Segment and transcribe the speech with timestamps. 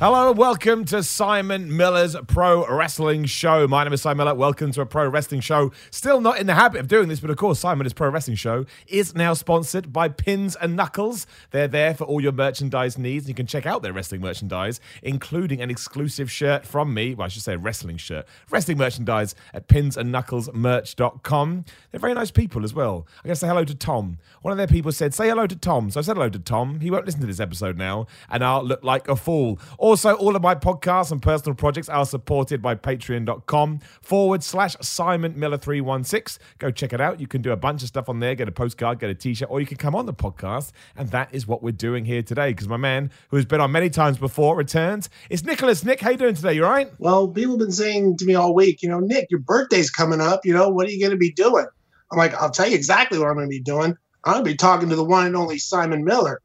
[0.00, 3.68] Hello, welcome to Simon Miller's Pro Wrestling Show.
[3.68, 4.34] My name is Simon Miller.
[4.34, 5.70] Welcome to a Pro Wrestling Show.
[5.92, 8.66] Still not in the habit of doing this, but of course, Simon's Pro Wrestling Show
[8.88, 11.28] is now sponsored by Pins and Knuckles.
[11.52, 13.28] They're there for all your merchandise needs.
[13.28, 17.14] You can check out their wrestling merchandise, including an exclusive shirt from me.
[17.14, 18.26] Well, I should say a wrestling shirt.
[18.50, 21.64] Wrestling merchandise at pinsandknucklesmerch.com.
[21.92, 23.06] They're very nice people as well.
[23.18, 24.18] I'm going to say hello to Tom.
[24.42, 25.92] One of their people said, say hello to Tom.
[25.92, 26.80] So I said hello to Tom.
[26.80, 29.60] He won't listen to this episode now, and I'll look like a fool.
[29.84, 35.38] Also, all of my podcasts and personal projects are supported by patreon.com forward slash Simon
[35.38, 36.42] Miller 316.
[36.58, 37.20] Go check it out.
[37.20, 39.34] You can do a bunch of stuff on there, get a postcard, get a t
[39.34, 40.72] shirt, or you can come on the podcast.
[40.96, 43.72] And that is what we're doing here today because my man, who has been on
[43.72, 45.10] many times before, returns.
[45.28, 45.84] It's Nicholas.
[45.84, 46.54] Nick, how you doing today?
[46.54, 46.90] You all right?
[46.98, 50.22] Well, people have been saying to me all week, you know, Nick, your birthday's coming
[50.22, 50.46] up.
[50.46, 51.66] You know, what are you going to be doing?
[52.10, 53.98] I'm like, I'll tell you exactly what I'm going to be doing.
[54.24, 56.40] I'm going to be talking to the one and only Simon Miller.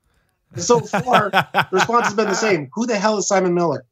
[0.55, 2.69] So far, the response has been the same.
[2.73, 3.85] Who the hell is Simon Miller?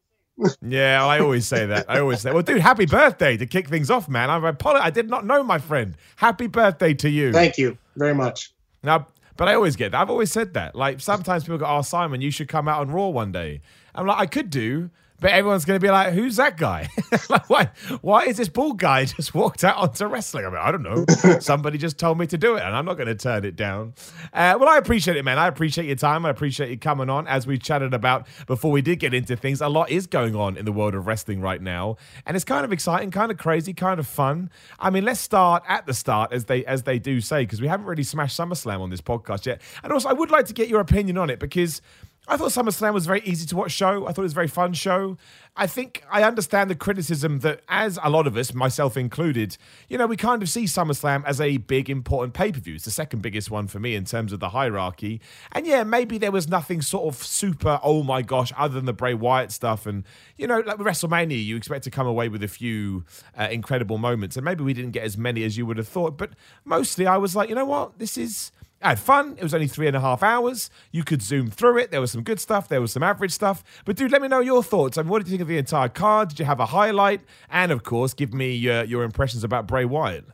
[0.62, 1.86] yeah, I always say that.
[1.90, 4.30] I always say, well, dude, happy birthday to kick things off, man.
[4.30, 4.86] I, apologize.
[4.86, 5.96] I did not know, my friend.
[6.16, 7.32] Happy birthday to you.
[7.32, 8.52] Thank you very much.
[8.84, 10.02] Now, but I always get that.
[10.02, 10.76] I've always said that.
[10.76, 13.62] Like, sometimes people go, oh, Simon, you should come out on Raw one day.
[13.96, 16.90] I'm like, I could do, but everyone's going to be like, "Who's that guy?
[17.30, 17.72] like, why?
[18.02, 21.40] Why is this bald guy just walked out onto wrestling?" I mean, I don't know.
[21.40, 23.94] Somebody just told me to do it, and I'm not going to turn it down.
[24.34, 25.40] Uh, well, I appreciate it, man.
[25.40, 26.26] I appreciate your time.
[26.26, 27.28] I appreciate you coming on.
[27.28, 30.58] As we chatted about before we did get into things, a lot is going on
[30.58, 33.74] in the world of wrestling right now, and it's kind of exciting, kind of crazy,
[33.74, 34.50] kind of fun.
[34.80, 37.68] I mean, let's start at the start, as they as they do say, because we
[37.68, 39.62] haven't really smashed SummerSlam on this podcast yet.
[39.84, 41.82] And also, I would like to get your opinion on it because
[42.30, 44.06] I thought SummerSlam was a very easy to watch show.
[44.06, 45.18] I thought it was a very fun show.
[45.56, 49.58] I think I understand the criticism that, as a lot of us, myself included,
[49.88, 52.76] you know, we kind of see SummerSlam as a big, important pay per view.
[52.76, 55.22] It's the second biggest one for me in terms of the hierarchy.
[55.54, 58.94] And yeah, maybe there was nothing sort of super, oh my gosh, other than the
[58.94, 59.86] Bray Wyatt stuff.
[59.86, 60.04] And,
[60.38, 63.06] you know, like WrestleMania, you expect to come away with a few
[63.40, 64.36] uh, incredible moments.
[64.36, 66.18] And maybe we didn't get as many as you would have thought.
[66.18, 66.32] But
[66.66, 68.00] mostly I was like, you know what?
[68.00, 68.52] This is
[68.82, 69.36] I had fun.
[69.38, 70.70] It was only three and a half hours.
[70.92, 71.90] You could zoom through it.
[71.90, 72.68] There was some good stuff.
[72.68, 73.64] There was some average stuff.
[73.86, 74.98] But dude, let me know your thoughts.
[74.98, 76.30] I mean, what did you think of the entire card?
[76.30, 77.22] Did you have a highlight?
[77.50, 80.26] And of course, give me uh, your impressions about Bray Wyatt.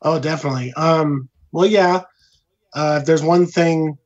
[0.00, 0.72] Oh, definitely.
[0.74, 2.02] Um, well, yeah.
[2.72, 3.98] Uh, if there's one thing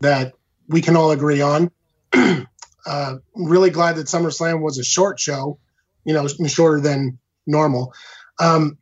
[0.00, 0.34] that
[0.68, 1.70] we can all agree on,
[2.12, 5.58] uh, really glad that SummerSlam was a short show.
[6.04, 7.92] You know, shorter than normal.
[8.40, 8.76] Um,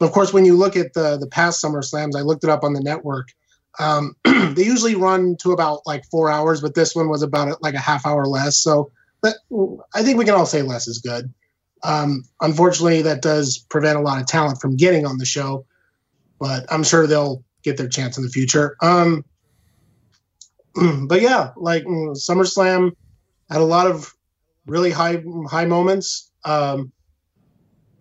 [0.00, 2.74] of course, when you look at the the past SummerSlams, I looked it up on
[2.74, 3.28] the network
[3.78, 7.74] um, they usually run to about like four hours, but this one was about like
[7.74, 8.56] a half hour less.
[8.56, 8.90] So
[9.22, 9.36] that,
[9.94, 11.32] I think we can all say less is good.
[11.82, 15.66] Um, unfortunately, that does prevent a lot of talent from getting on the show,
[16.38, 18.76] but I'm sure they'll get their chance in the future.
[18.80, 19.24] Um,
[21.06, 22.92] but yeah, like mm, SummerSlam
[23.50, 24.12] had a lot of
[24.66, 26.30] really high high moments.
[26.44, 26.92] Um,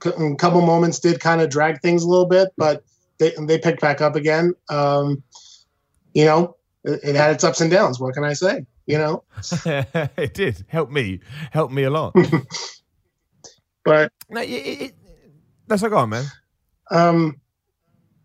[0.04, 2.84] a mm, couple moments did kind of drag things a little bit, but
[3.20, 4.54] they they picked back up again.
[4.70, 5.24] Um,
[6.16, 8.00] you know, it, it had its ups and downs.
[8.00, 8.66] What can I say?
[8.88, 9.24] You know,
[9.66, 11.20] it did help me,
[11.52, 12.16] help me a lot.
[13.84, 14.96] but no, it, it,
[15.68, 16.26] that's like on, man.
[16.92, 17.40] Um,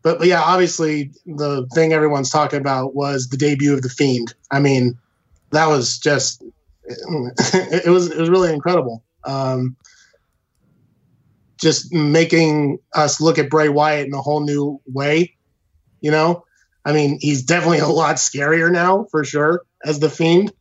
[0.02, 4.34] but, but yeah, obviously the thing everyone's talking about was the debut of the Fiend.
[4.50, 4.98] I mean,
[5.50, 6.42] that was just
[6.84, 9.02] it, it was it was really incredible.
[9.24, 9.76] Um,
[11.58, 15.34] just making us look at Bray Wyatt in a whole new way,
[16.00, 16.44] you know.
[16.84, 20.52] I mean, he's definitely a lot scarier now, for sure, as the Fiend.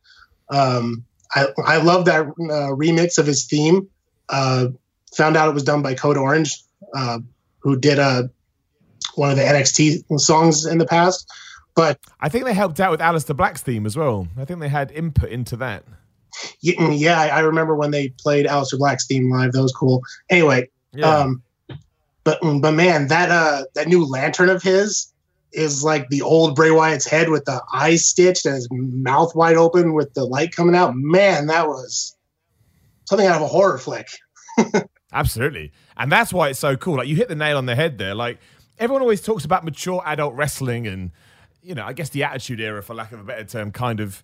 [0.50, 1.04] Um,
[1.34, 3.88] I, I love that uh, remix of his theme.
[4.28, 4.68] Uh,
[5.16, 6.62] found out it was done by Code Orange,
[6.94, 7.20] uh,
[7.60, 8.22] who did a uh,
[9.14, 11.28] one of the NXT songs in the past.
[11.74, 14.28] But I think they helped out with Aleister Black's theme as well.
[14.36, 15.84] I think they had input into that.
[16.60, 19.52] Yeah, yeah I remember when they played Aleister Black's theme live.
[19.52, 20.02] That was cool.
[20.28, 21.06] Anyway, yeah.
[21.06, 21.42] um,
[22.24, 25.12] but but man, that uh that new lantern of his
[25.52, 29.56] is like the old Bray Wyatt's head with the eyes stitched and his mouth wide
[29.56, 30.94] open with the light coming out.
[30.94, 32.16] Man, that was
[33.04, 34.08] something out of a horror flick.
[35.12, 35.72] Absolutely.
[35.96, 36.96] And that's why it's so cool.
[36.96, 38.14] Like you hit the nail on the head there.
[38.14, 38.38] Like
[38.78, 41.10] everyone always talks about mature adult wrestling and
[41.62, 44.22] you know, I guess the attitude era for lack of a better term kind of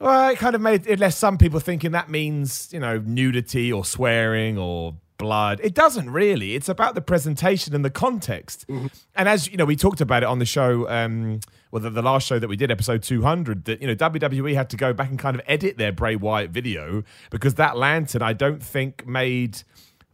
[0.00, 3.72] well, it kind of made it left some people thinking that means, you know, nudity
[3.72, 5.60] or swearing or blood.
[5.62, 6.54] It doesn't really.
[6.54, 8.64] It's about the presentation and the context.
[8.68, 10.88] And as you know, we talked about it on the show.
[10.88, 14.54] Um, well, the, the last show that we did, episode 200, that, you know, WWE
[14.54, 18.22] had to go back and kind of edit their Bray Wyatt video because that lantern,
[18.22, 19.62] I don't think, made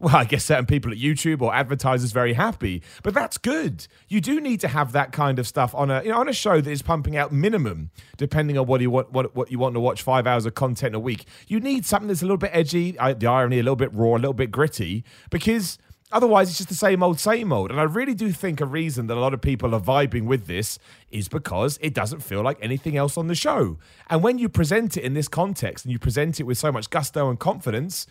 [0.05, 3.87] well, I guess certain people at YouTube or advertisers very happy, but that's good.
[4.09, 6.33] You do need to have that kind of stuff on a you know on a
[6.33, 9.75] show that is pumping out minimum, depending on what you want what, what you want
[9.75, 11.25] to watch five hours of content a week.
[11.49, 14.17] You need something that's a little bit edgy, the irony, a little bit raw, a
[14.17, 15.79] little bit gritty, because
[16.12, 17.73] Otherwise, it's just the same old, same old.
[17.73, 20.47] And I really do think a reason that a lot of people are vibing with
[20.47, 20.79] this
[21.11, 23.79] is because it doesn't feel like anything else on the show.
[24.09, 26.89] And when you present it in this context and you present it with so much
[26.89, 28.06] gusto and confidence,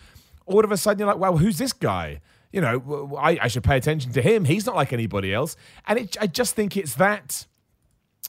[0.45, 2.21] all of a sudden you're like, well, who's this guy?
[2.51, 4.45] You know, I, I should pay attention to him.
[4.45, 5.55] He's not like anybody else.
[5.87, 7.47] And it, I just think it's that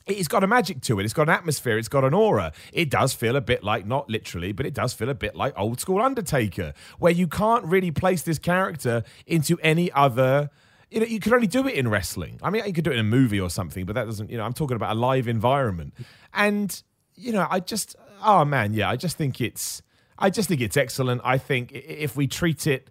[0.07, 1.05] it's got a magic to it.
[1.05, 1.79] It's got an atmosphere.
[1.79, 2.53] It's got an aura.
[2.73, 5.55] It does feel a bit like, not literally, but it does feel a bit like
[5.57, 10.51] old school Undertaker, where you can't really place this character into any other.
[10.91, 12.39] You know, you could only do it in wrestling.
[12.43, 14.31] I mean, you could do it in a movie or something, but that doesn't.
[14.31, 15.95] You know, I'm talking about a live environment,
[16.33, 16.83] and
[17.17, 19.83] you know, I just, oh man, yeah, I just think it's,
[20.19, 21.21] I just think it's excellent.
[21.25, 22.91] I think if we treat it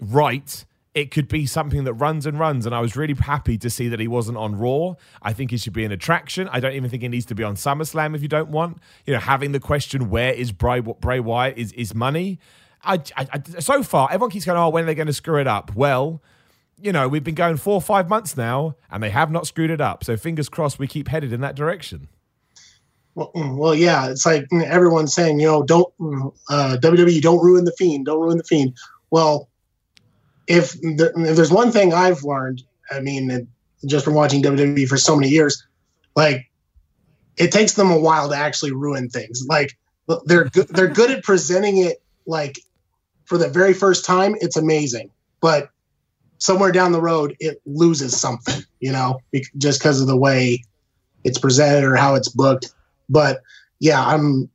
[0.00, 0.64] right
[0.94, 2.66] it could be something that runs and runs.
[2.66, 4.94] And I was really happy to see that he wasn't on Raw.
[5.22, 6.48] I think he should be an attraction.
[6.50, 8.78] I don't even think he needs to be on SummerSlam if you don't want.
[9.06, 12.40] You know, having the question, where is Bray, Bray Wyatt, is, is money.
[12.82, 15.38] I, I, I, so far, everyone keeps going, oh, when are they going to screw
[15.38, 15.74] it up?
[15.76, 16.22] Well,
[16.76, 19.70] you know, we've been going four or five months now, and they have not screwed
[19.70, 20.02] it up.
[20.02, 22.08] So fingers crossed we keep headed in that direction.
[23.14, 27.44] Well, mm, well, yeah, it's like everyone's saying, you know, don't mm, uh, WWE, don't
[27.44, 28.76] ruin the fiend, don't ruin the fiend.
[29.10, 29.48] Well,
[30.46, 33.48] if, the, if there's one thing I've learned, I mean,
[33.86, 35.66] just from watching WWE for so many years,
[36.16, 36.50] like
[37.36, 39.44] it takes them a while to actually ruin things.
[39.48, 39.76] Like
[40.26, 42.58] they're good, they're good at presenting it like
[43.24, 45.10] for the very first time, it's amazing,
[45.40, 45.70] but
[46.38, 49.20] somewhere down the road, it loses something, you know,
[49.56, 50.64] just because of the way
[51.22, 52.72] it's presented or how it's booked.
[53.10, 53.42] But
[53.80, 54.48] yeah, I'm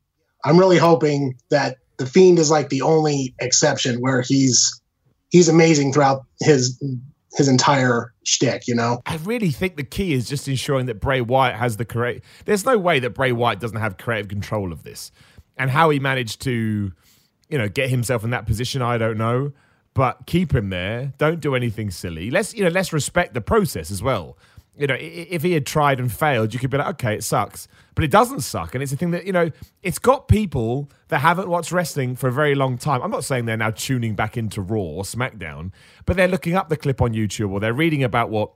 [0.44, 4.82] I'm really hoping that the Fiend is like the only exception where he's
[5.30, 6.82] he's amazing throughout his
[7.36, 9.02] his entire shtick, you know.
[9.06, 12.24] I really think the key is just ensuring that Bray Wyatt has the correct.
[12.46, 15.12] There's no way that Bray Wyatt doesn't have creative control of this,
[15.58, 16.94] and how he managed to,
[17.50, 19.52] you know, get himself in that position, I don't know.
[19.94, 21.14] But keep him there.
[21.18, 22.30] Don't do anything silly.
[22.30, 24.38] Let's you know, let's respect the process as well
[24.78, 27.68] you know, if he had tried and failed, you could be like, okay, it sucks.
[27.94, 28.76] But it doesn't suck.
[28.76, 29.52] And it's a thing that, you know,
[29.82, 33.02] it's got people that haven't watched wrestling for a very long time.
[33.02, 35.72] I'm not saying they're now tuning back into Raw or SmackDown,
[36.06, 38.52] but they're looking up the clip on YouTube or they're reading about what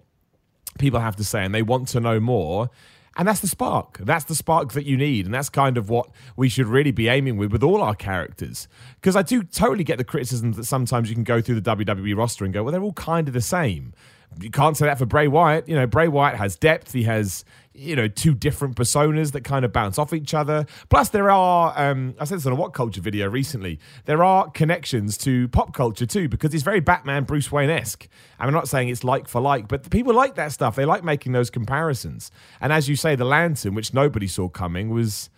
[0.78, 2.70] people have to say and they want to know more.
[3.16, 3.98] And that's the spark.
[4.00, 5.26] That's the spark that you need.
[5.26, 8.68] And that's kind of what we should really be aiming with with all our characters.
[8.96, 12.16] Because I do totally get the criticisms that sometimes you can go through the WWE
[12.16, 13.94] roster and go, well, they're all kind of the same
[14.42, 15.68] you can't say that for Bray Wyatt.
[15.68, 16.94] You know, Bray Wyatt has depth.
[16.94, 17.44] He has,
[17.74, 20.66] you know, two different personas that kind of bounce off each other.
[20.90, 25.18] Plus, there are, um, I said this on a WhatCulture video recently, there are connections
[25.20, 28.08] to pop culture too, because it's very Batman, Bruce Wayne esque.
[28.40, 30.76] I'm not saying it's like for like, but people like that stuff.
[30.76, 32.32] They like making those comparisons.
[32.62, 35.30] And as you say, the lantern, which nobody saw coming, was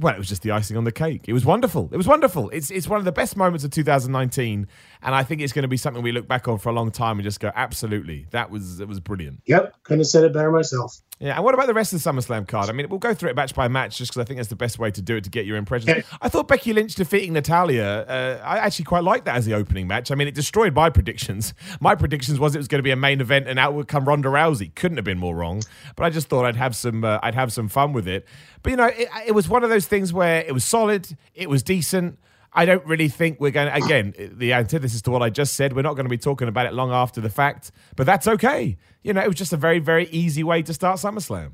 [0.00, 1.24] well, it was just the icing on the cake.
[1.26, 1.88] It was wonderful.
[1.92, 2.50] It was wonderful.
[2.50, 4.66] It's it's one of the best moments of 2019,
[5.02, 6.90] and I think it's going to be something we look back on for a long
[6.90, 9.40] time and just go, absolutely, that was it was brilliant.
[9.46, 11.00] Yep, couldn't have said it better myself.
[11.20, 12.68] Yeah, and what about the rest of the SummerSlam card?
[12.70, 14.56] I mean, we'll go through it match by match just because I think that's the
[14.56, 16.04] best way to do it to get your impressions.
[16.22, 19.88] I thought Becky Lynch defeating Natalya, uh, I actually quite liked that as the opening
[19.88, 20.12] match.
[20.12, 21.54] I mean, it destroyed my predictions.
[21.80, 24.04] My predictions was it was going to be a main event and out would come
[24.04, 24.74] Ronda Rousey.
[24.74, 25.62] Couldn't have been more wrong.
[25.96, 28.26] But I just thought I'd have some uh, I'd have some fun with it.
[28.62, 31.48] But you know, it, it was one of those things where it was solid, it
[31.48, 32.18] was decent.
[32.52, 35.74] I don't really think we're going to, again, the antithesis to what I just said,
[35.74, 38.78] we're not going to be talking about it long after the fact, but that's okay.
[39.02, 41.52] You know, it was just a very, very easy way to start SummerSlam.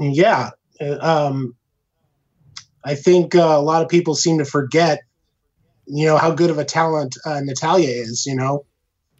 [0.00, 0.50] Yeah.
[0.80, 1.54] Uh, um,
[2.82, 5.00] I think uh, a lot of people seem to forget,
[5.86, 8.64] you know, how good of a talent uh, Natalya is, you know?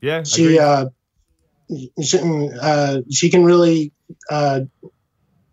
[0.00, 0.22] Yeah.
[0.22, 0.86] She, uh,
[2.02, 2.18] she,
[2.60, 3.92] uh, she can really
[4.30, 4.60] uh,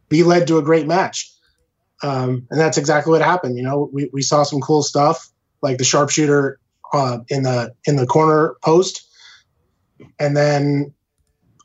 [0.07, 1.31] be led to a great match.
[2.04, 3.58] Um, and that's exactly what happened.
[3.58, 5.30] You know, we, we saw some cool stuff
[5.62, 6.60] like the sharpshooter
[6.94, 9.08] uh, in the in the corner post,
[10.20, 10.94] and then,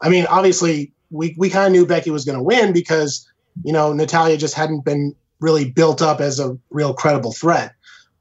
[0.00, 3.28] I mean, obviously we we kind of knew Becky was going to win because
[3.62, 7.74] you know Natalya just hadn't been really built up as a real credible threat.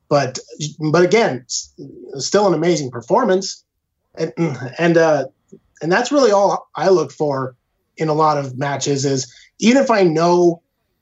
[0.09, 0.39] But
[0.91, 3.63] but again, still an amazing performance,
[4.15, 4.33] and
[4.77, 5.27] and uh,
[5.81, 7.55] and that's really all I look for
[7.97, 10.61] in a lot of matches is even if I know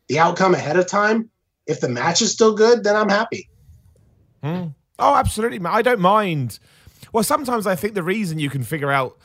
[0.09, 1.29] the outcome ahead of time,
[1.67, 3.49] if the match is still good, then I'm happy.
[4.43, 4.67] Hmm.
[4.97, 5.59] Oh, absolutely.
[5.65, 6.59] I don't mind.
[7.13, 9.17] Well, sometimes I think the reason you can figure out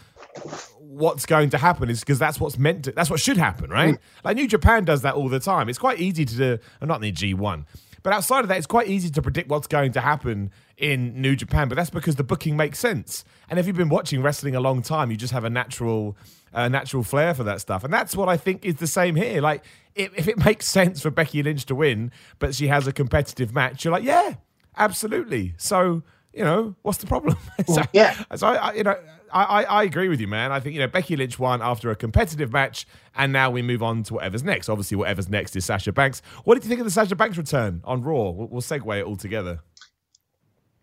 [0.78, 3.98] what's going to happen is because that's what's meant to that's what should happen right
[4.22, 7.02] like new japan does that all the time it's quite easy to do not in
[7.02, 7.64] the g1
[8.04, 11.34] but outside of that it's quite easy to predict what's going to happen in new
[11.34, 14.60] japan but that's because the booking makes sense and if you've been watching wrestling a
[14.60, 16.16] long time you just have a natural
[16.54, 19.40] uh, natural flair for that stuff and that's what i think is the same here
[19.40, 22.92] like if, if it makes sense for becky lynch to win but she has a
[22.92, 24.34] competitive match you're like yeah
[24.76, 28.22] absolutely so you know what's the problem so, yeah.
[28.34, 28.96] so I, I you know
[29.34, 30.52] I, I, I agree with you, man.
[30.52, 33.82] I think you know Becky Lynch won after a competitive match, and now we move
[33.82, 34.68] on to whatever's next.
[34.68, 36.22] Obviously, whatever's next is Sasha Banks.
[36.44, 38.30] What did you think of the Sasha Banks return on Raw?
[38.30, 39.60] We'll, we'll segue it all together.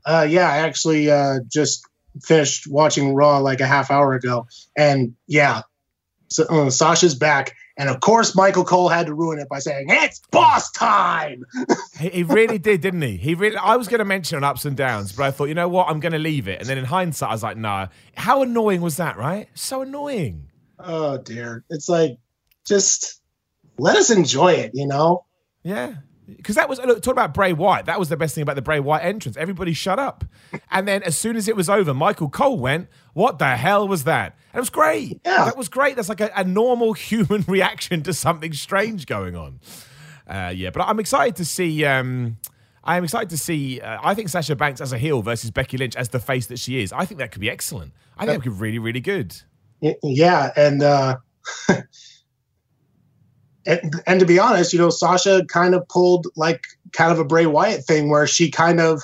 [0.05, 1.85] Uh, yeah, I actually uh, just
[2.21, 5.61] finished watching Raw like a half hour ago, and yeah,
[6.31, 9.87] so, uh, Sasha's back, and of course, Michael Cole had to ruin it by saying
[9.89, 11.43] it's boss time.
[11.99, 13.17] he, he, really did, didn't he?
[13.17, 13.57] He really.
[13.57, 15.89] I was going to mention on ups and downs, but I thought, you know what,
[15.89, 16.59] I'm going to leave it.
[16.59, 17.87] And then in hindsight, I was like, nah.
[18.15, 19.17] How annoying was that?
[19.17, 19.49] Right?
[19.55, 20.49] So annoying.
[20.79, 22.17] Oh dear, it's like
[22.65, 23.21] just
[23.77, 25.25] let us enjoy it, you know?
[25.63, 25.95] Yeah.
[26.37, 27.85] Because that was look, talk about Bray Wyatt.
[27.85, 29.37] That was the best thing about the Bray Wyatt entrance.
[29.37, 30.23] Everybody shut up,
[30.69, 34.03] and then as soon as it was over, Michael Cole went, "What the hell was
[34.05, 35.21] that?" And it was great.
[35.25, 35.45] Yeah.
[35.45, 35.95] that was great.
[35.95, 39.59] That's like a, a normal human reaction to something strange going on.
[40.27, 41.83] Uh, yeah, but I'm excited to see.
[41.85, 42.37] Um,
[42.83, 43.79] I am excited to see.
[43.79, 46.59] Uh, I think Sasha Banks as a heel versus Becky Lynch as the face that
[46.59, 46.91] she is.
[46.91, 47.93] I think that could be excellent.
[48.17, 49.35] I think that could be really, really good.
[50.03, 51.17] Yeah, and uh,
[53.65, 56.63] and, and to be honest, you know, Sasha kind of pulled like
[56.93, 59.03] kind of a Bray Wyatt thing where she kind of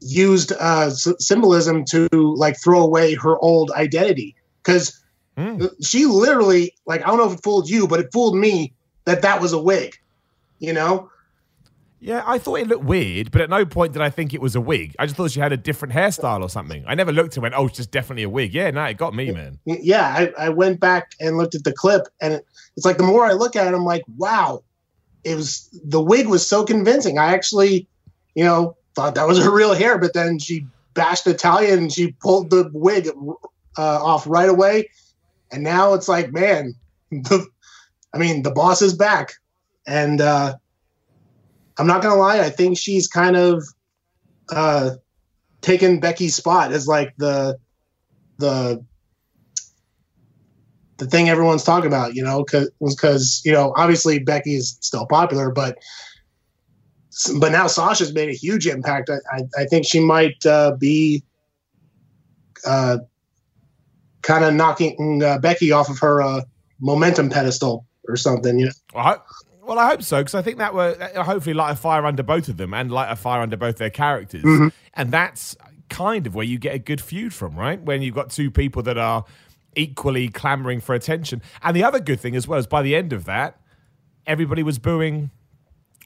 [0.00, 4.96] used uh, s- symbolism to like throw away her old identity because
[5.38, 5.70] Mm.
[5.82, 8.74] she literally like I don't know if it fooled you, but it fooled me
[9.04, 9.94] that that was a wig.
[10.58, 11.09] You know,
[12.02, 14.56] Yeah, I thought it looked weird, but at no point did I think it was
[14.56, 14.96] a wig.
[14.98, 16.82] I just thought she had a different hairstyle or something.
[16.86, 19.14] I never looked and went, "Oh, it's just definitely a wig." Yeah, no, it got
[19.14, 19.58] me, man.
[19.66, 23.04] yeah, I, I went back and looked at the clip, and it, it's like the
[23.04, 24.62] more I look at it, I'm like, wow,
[25.24, 27.18] it was the wig was so convincing.
[27.18, 27.86] I actually,
[28.34, 32.12] you know, thought that was her real hair, but then she bashed Natalya and she
[32.12, 33.08] pulled the wig
[33.76, 34.88] uh, off right away,
[35.52, 36.74] and now it's like, man,
[37.10, 37.46] the,
[38.14, 39.34] I mean, the boss is back,
[39.86, 40.54] and uh,
[41.78, 43.64] I'm not gonna lie, I think she's kind of
[44.50, 44.90] uh,
[45.60, 47.58] taken Becky's spot as like the
[48.38, 48.84] the
[50.98, 55.50] the thing everyone's talking about, you know, because you know obviously Becky is still popular,
[55.50, 55.78] but
[57.38, 59.10] but now Sasha's made a huge impact.
[59.10, 61.24] I I, I think she might uh, be
[62.66, 62.98] uh,
[64.22, 66.42] kind of knocking uh, Becky off of her uh,
[66.80, 68.58] momentum pedestal or something.
[68.58, 69.24] You know, Well,
[69.62, 72.22] well, I hope so because I think that will uh, hopefully light a fire under
[72.22, 74.42] both of them and light a fire under both their characters,
[74.94, 75.56] and that's
[75.88, 77.80] kind of where you get a good feud from, right?
[77.80, 79.24] When you've got two people that are
[79.76, 83.12] equally clamoring for attention, and the other good thing as well is by the end
[83.12, 83.60] of that,
[84.26, 85.30] everybody was booing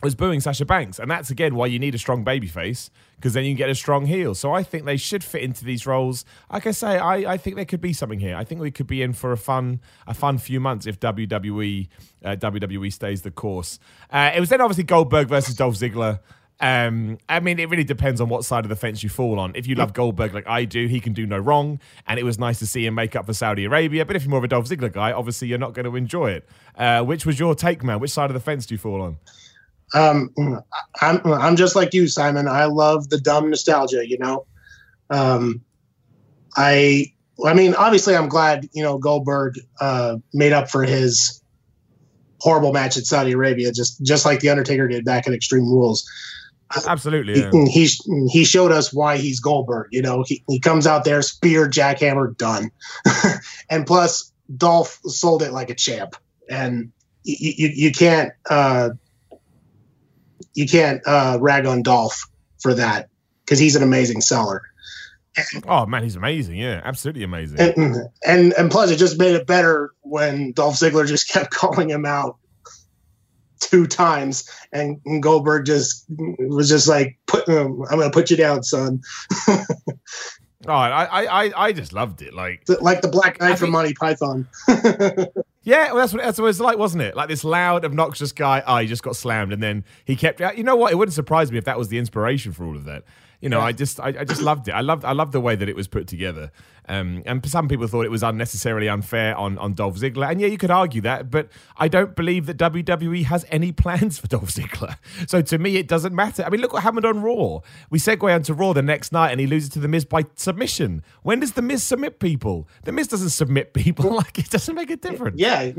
[0.05, 3.45] was booing Sasha Banks, and that's again why you need a strong babyface because then
[3.45, 4.35] you can get a strong heel.
[4.35, 6.25] So I think they should fit into these roles.
[6.53, 8.37] Like I say, I, I think there could be something here.
[8.37, 11.89] I think we could be in for a fun a fun few months if WWE
[12.25, 13.79] uh, WWE stays the course.
[14.11, 16.21] Uh, it was then obviously Goldberg versus Dolph Ziggler.
[16.61, 19.53] Um, I mean, it really depends on what side of the fence you fall on.
[19.57, 22.39] If you love Goldberg like I do, he can do no wrong, and it was
[22.39, 24.05] nice to see him make up for Saudi Arabia.
[24.05, 26.31] But if you're more of a Dolph Ziggler guy, obviously you're not going to enjoy
[26.31, 26.49] it.
[26.77, 28.01] Uh, which was your take, man?
[28.01, 29.17] Which side of the fence do you fall on?
[29.95, 30.31] Um,
[31.01, 32.49] I'm I'm just like you, Simon.
[32.49, 34.07] I love the dumb nostalgia.
[34.07, 34.47] You know,
[35.09, 35.63] um,
[36.57, 37.13] I
[37.45, 41.41] I mean, obviously, I'm glad you know Goldberg uh, made up for his
[42.41, 46.05] horrible match at Saudi Arabia, just just like the Undertaker did back in Extreme Rules.
[46.87, 47.41] Absolutely.
[47.41, 47.51] Yeah.
[47.67, 47.89] He
[48.31, 49.89] he showed us why he's Goldberg.
[49.93, 52.71] You know, he, he comes out there, spear, jackhammer, done.
[53.71, 56.17] and plus, Dolph sold it like a champ,
[56.51, 56.91] and
[57.23, 58.91] you you, you can't uh,
[60.55, 62.27] you can't uh, rag on Dolph
[62.61, 63.09] for that
[63.45, 64.63] because he's an amazing seller.
[65.67, 66.57] Oh man, he's amazing.
[66.57, 67.59] Yeah, absolutely amazing.
[67.61, 71.91] And, and and plus, it just made it better when Dolph Ziggler just kept calling
[71.91, 72.37] him out
[73.61, 78.31] two times, and, and Goldberg just was just like, "Put, um, I'm going to put
[78.31, 79.03] you down, son."
[80.67, 82.33] Oh, I, I, I just loved it.
[82.33, 84.49] Like, like the Black Knight from Monty Python.
[85.65, 87.17] yeah, well, that's what that's what it was like, wasn't it?
[87.17, 88.63] Like this loud, obnoxious guy.
[88.67, 90.41] Oh, he just got slammed, and then he kept.
[90.41, 90.93] You know what?
[90.93, 93.05] It wouldn't surprise me if that was the inspiration for all of that.
[93.45, 94.73] You know, I just I, I just loved it.
[94.73, 96.51] I loved I loved the way that it was put together.
[96.89, 100.31] Um, and some people thought it was unnecessarily unfair on, on Dolph Ziggler.
[100.31, 104.19] And yeah, you could argue that, but I don't believe that WWE has any plans
[104.19, 104.97] for Dolph Ziggler.
[105.27, 106.43] So to me, it doesn't matter.
[106.43, 107.61] I mean, look what happened on Raw.
[107.91, 111.03] We segue onto Raw the next night and he loses to The Miz by submission.
[111.23, 112.67] When does The Miz submit people?
[112.85, 114.11] The Miz doesn't submit people.
[114.15, 115.39] like, it doesn't make a difference.
[115.39, 115.71] Yeah.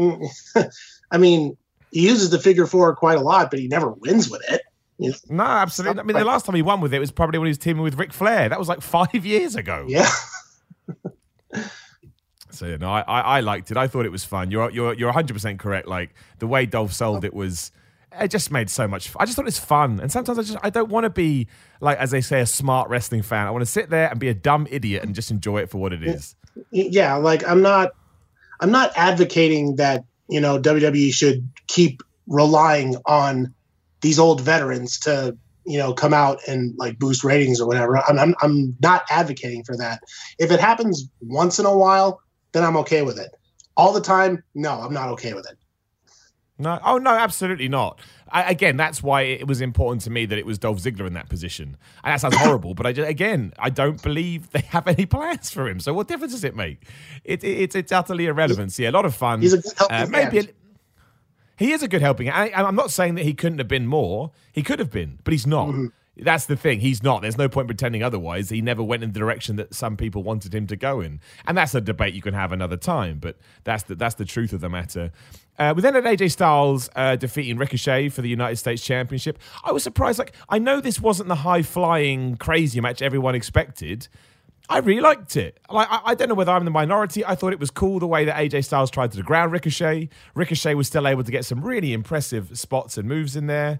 [1.11, 1.57] I mean,
[1.91, 4.61] he uses the figure four quite a lot, but he never wins with it.
[4.97, 5.13] Know?
[5.29, 5.99] No, absolutely.
[5.99, 7.83] I mean, the last time he won with it was probably when he was teaming
[7.83, 8.49] with Ric Flair.
[8.49, 9.85] That was like five years ago.
[9.87, 10.09] Yeah.
[12.55, 13.77] So you know, I, I, I liked it.
[13.77, 14.49] I thought it was fun.
[14.49, 15.87] You're you're you're 100 percent correct.
[15.87, 17.71] Like the way Dolph sold it was,
[18.19, 19.11] it just made so much.
[19.19, 19.99] I just thought it was fun.
[19.99, 21.47] And sometimes I just I don't want to be
[21.81, 23.47] like as they say a smart wrestling fan.
[23.47, 25.79] I want to sit there and be a dumb idiot and just enjoy it for
[25.79, 26.35] what it is.
[26.71, 27.91] Yeah, like I'm not
[28.61, 33.53] I'm not advocating that you know WWE should keep relying on
[34.05, 35.35] these old veterans to
[35.65, 37.97] you know come out and like boost ratings or whatever.
[37.97, 40.01] I'm I'm, I'm not advocating for that.
[40.37, 42.21] If it happens once in a while
[42.55, 43.35] then I'm okay with it.
[43.75, 45.57] All the time, no, I'm not okay with it.
[46.57, 47.99] No, oh no, absolutely not.
[48.29, 51.13] I, again, that's why it was important to me that it was Dolph Ziggler in
[51.13, 51.75] that position.
[52.03, 55.51] And that sounds horrible, but I just, again, I don't believe they have any plans
[55.51, 55.81] for him.
[55.81, 56.87] So what difference does it make?
[57.25, 58.77] It, it, it's it's utterly irrelevant.
[58.79, 59.41] Yeah, a lot of fun.
[59.41, 60.39] He's a good uh, maybe.
[60.39, 60.43] A,
[61.57, 62.29] he is a good helping.
[62.29, 64.31] I, I'm not saying that he couldn't have been more.
[64.51, 65.69] He could have been, but he's not.
[65.69, 65.87] Mm-hmm.
[66.17, 66.79] That's the thing.
[66.79, 67.21] He's not.
[67.21, 68.49] There's no point pretending otherwise.
[68.49, 71.57] He never went in the direction that some people wanted him to go in, and
[71.57, 73.19] that's a debate you can have another time.
[73.19, 75.11] But that's the that's the truth of the matter.
[75.59, 79.39] Uh, we then had AJ Styles uh, defeating Ricochet for the United States Championship.
[79.63, 80.19] I was surprised.
[80.19, 84.07] Like I know this wasn't the high flying crazy match everyone expected.
[84.69, 85.59] I really liked it.
[85.69, 87.23] Like I, I, don't know whether I'm the minority.
[87.23, 90.09] I thought it was cool the way that AJ Styles tried to ground Ricochet.
[90.33, 93.79] Ricochet was still able to get some really impressive spots and moves in there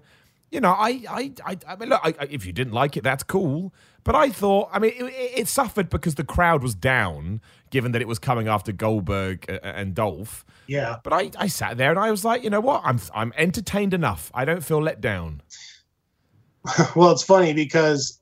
[0.50, 3.22] you know, I, I, I, I mean, look, I, if you didn't like it, that's
[3.22, 3.74] cool.
[4.04, 7.40] But I thought, I mean, it, it, suffered because the crowd was down,
[7.70, 10.46] given that it was coming after Goldberg uh, uh, and Dolph.
[10.68, 10.96] Yeah.
[11.02, 12.82] But I, I sat there and I was like, you know what?
[12.84, 14.30] I'm, I'm entertained enough.
[14.32, 15.42] I don't feel let down.
[16.96, 18.20] well, it's funny because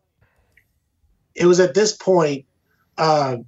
[1.35, 2.47] it was at this point.
[2.97, 3.39] Uh,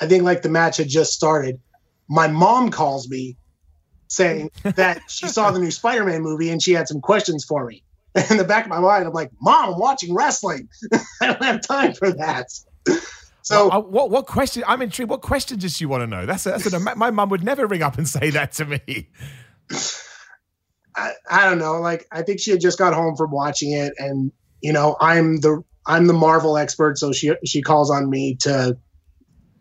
[0.00, 1.60] I think like the match had just started.
[2.08, 3.36] My mom calls me
[4.08, 7.82] saying that she saw the new Spider-Man movie and she had some questions for me.
[8.30, 10.68] In the back of my mind, I'm like, "Mom, I'm watching wrestling.
[11.20, 12.46] I don't have time for that."
[13.42, 14.64] So, well, uh, what what question?
[14.66, 15.10] I'm intrigued.
[15.10, 16.24] What question does she want to know?
[16.24, 19.10] That's a, that's a, my mum would never ring up and say that to me.
[20.96, 21.78] I, I don't know.
[21.80, 25.40] Like, I think she had just got home from watching it, and you know, I'm
[25.40, 28.76] the I'm the Marvel expert, so she she calls on me to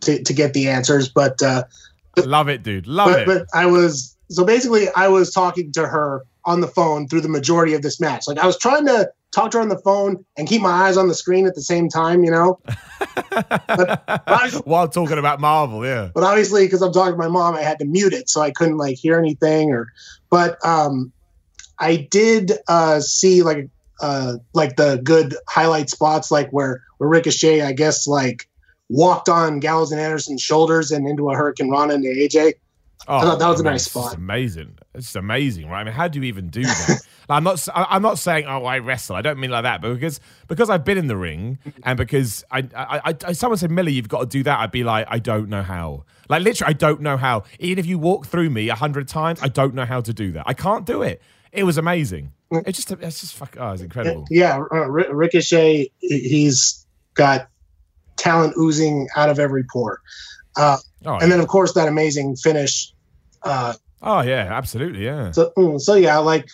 [0.02, 1.10] to, to get the answers.
[1.10, 1.64] But uh,
[2.18, 2.88] love it, dude.
[2.88, 3.28] Love but, it.
[3.28, 7.30] But I was so basically I was talking to her on the phone through the
[7.30, 8.28] majority of this match.
[8.28, 10.96] Like I was trying to talk to her on the phone and keep my eyes
[10.96, 12.60] on the screen at the same time, you know.
[13.16, 16.10] but, While talking about Marvel, yeah.
[16.14, 18.52] But obviously, because I'm talking to my mom, I had to mute it so I
[18.52, 19.72] couldn't like hear anything.
[19.72, 19.88] Or,
[20.30, 21.12] but um,
[21.80, 23.70] I did uh, see like
[24.02, 28.48] uh, like the good highlight spots, like where where Ricochet, I guess, like
[28.90, 32.54] walked on Gallows and Anderson's shoulders and into a Hurricanrana into AJ.
[33.08, 34.08] Oh, that was a nice spot.
[34.08, 34.78] It's amazing.
[34.96, 35.82] It's amazing, right?
[35.82, 37.02] I mean, how do you even do that?
[37.30, 37.68] I'm not.
[37.74, 39.16] I'm not saying, oh, I wrestle.
[39.16, 42.44] I don't mean like that, but because because I've been in the ring and because
[42.52, 44.60] I, I, I someone said, Millie, you've got to do that.
[44.60, 46.06] I'd be like, I don't know how.
[46.30, 47.44] Like literally, I don't know how.
[47.60, 50.32] Even if you walk through me a hundred times, I don't know how to do
[50.34, 50.44] that.
[50.48, 51.22] I can't do it.
[51.56, 52.32] It was amazing.
[52.52, 53.58] It's just, it's just fuck.
[53.60, 54.26] Oh, it's incredible.
[54.30, 55.92] Yeah, uh, Ricochet.
[56.00, 57.50] He's got
[58.18, 60.02] talent oozing out of every pore.
[60.56, 61.28] Uh, oh, and yeah.
[61.28, 62.94] then, of course, that amazing finish
[63.46, 65.32] uh, oh yeah, absolutely, yeah.
[65.32, 66.50] So mm, so yeah, like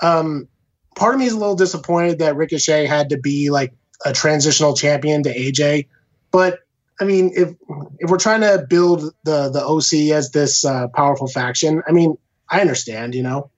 [0.00, 0.48] um,
[0.94, 4.74] part of me is a little disappointed that Ricochet had to be like a transitional
[4.74, 5.88] champion to AJ,
[6.30, 6.60] but
[7.00, 7.50] I mean, if
[7.98, 12.16] if we're trying to build the the OC as this uh, powerful faction, I mean,
[12.48, 13.50] I understand, you know.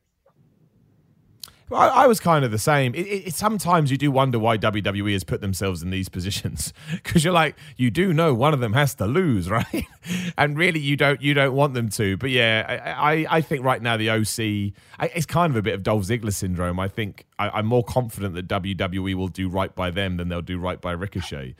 [1.72, 2.94] I, I, was kind of the same.
[2.94, 7.24] It, it, sometimes you do wonder why WWE has put themselves in these positions because
[7.24, 9.86] you're like, you do know one of them has to lose, right?
[10.38, 12.16] and really, you don't you don't want them to.
[12.16, 14.72] But yeah, I I, I think right now the OC
[15.14, 16.78] it's kind of a bit of Dolph Ziggler syndrome.
[16.78, 20.40] I think I, am more confident that WWE will do right by them than they'll
[20.40, 21.54] do right by Ricochet.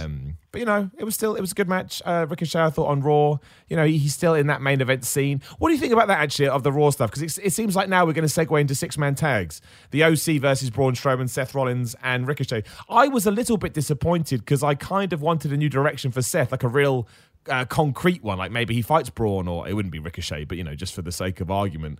[0.00, 2.00] Um, but you know, it was still it was a good match.
[2.04, 5.04] Uh, Ricochet, I thought on Raw, you know, he, he's still in that main event
[5.04, 5.42] scene.
[5.58, 7.10] What do you think about that actually of the Raw stuff?
[7.10, 9.60] Because it seems like now we're going to segue into six man tags:
[9.90, 12.62] the OC versus Braun Strowman, Seth Rollins, and Ricochet.
[12.88, 16.22] I was a little bit disappointed because I kind of wanted a new direction for
[16.22, 17.08] Seth, like a real
[17.48, 20.64] uh, concrete one, like maybe he fights Braun, or it wouldn't be Ricochet, but you
[20.64, 21.98] know, just for the sake of argument.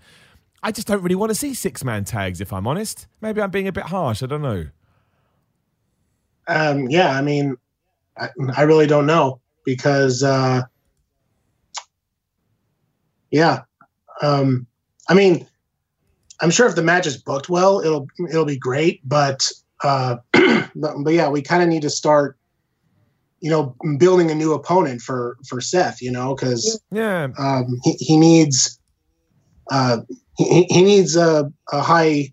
[0.62, 3.07] I just don't really want to see six man tags, if I'm honest.
[3.21, 4.23] Maybe I'm being a bit harsh.
[4.23, 4.66] I don't know.
[6.49, 7.57] Um, yeah, I mean,
[8.16, 10.62] I, I really don't know because, uh,
[13.31, 13.62] yeah,
[14.23, 14.66] um,
[15.09, 15.47] I mean,
[16.40, 19.01] I'm sure if the match is booked well, it'll it'll be great.
[19.05, 19.49] But
[19.83, 22.38] uh, but, but yeah, we kind of need to start,
[23.40, 26.01] you know, building a new opponent for for Seth.
[26.03, 27.29] You know, because Yeah.
[27.38, 28.79] um, he, he needs
[29.71, 29.99] uh,
[30.37, 32.33] he, he needs a, a high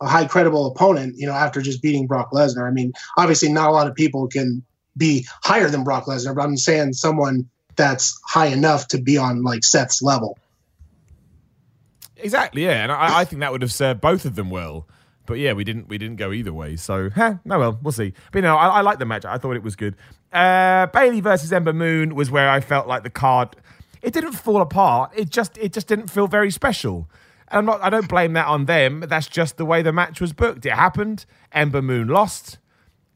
[0.00, 1.16] a high credible opponent.
[1.16, 2.66] You know, after just beating Brock Lesnar.
[2.66, 4.64] I mean, obviously, not a lot of people can
[4.96, 9.42] be higher than Brock Lesnar, but I'm saying someone that's high enough to be on
[9.42, 10.38] like Seth's level.
[12.16, 14.86] Exactly, yeah, and I, I think that would have served both of them well.
[15.26, 16.76] But yeah, we didn't we didn't go either way.
[16.76, 18.12] So, huh, no, well, we'll see.
[18.30, 19.24] But you know, I, I like the match.
[19.24, 19.96] I thought it was good.
[20.32, 23.56] Uh, Bayley versus Ember Moon was where I felt like the card.
[24.04, 25.12] It didn't fall apart.
[25.16, 27.08] It just it just didn't feel very special.
[27.48, 27.82] And I'm not.
[27.82, 29.00] I don't blame that on them.
[29.08, 30.66] That's just the way the match was booked.
[30.66, 31.24] It happened.
[31.52, 32.58] Ember Moon lost,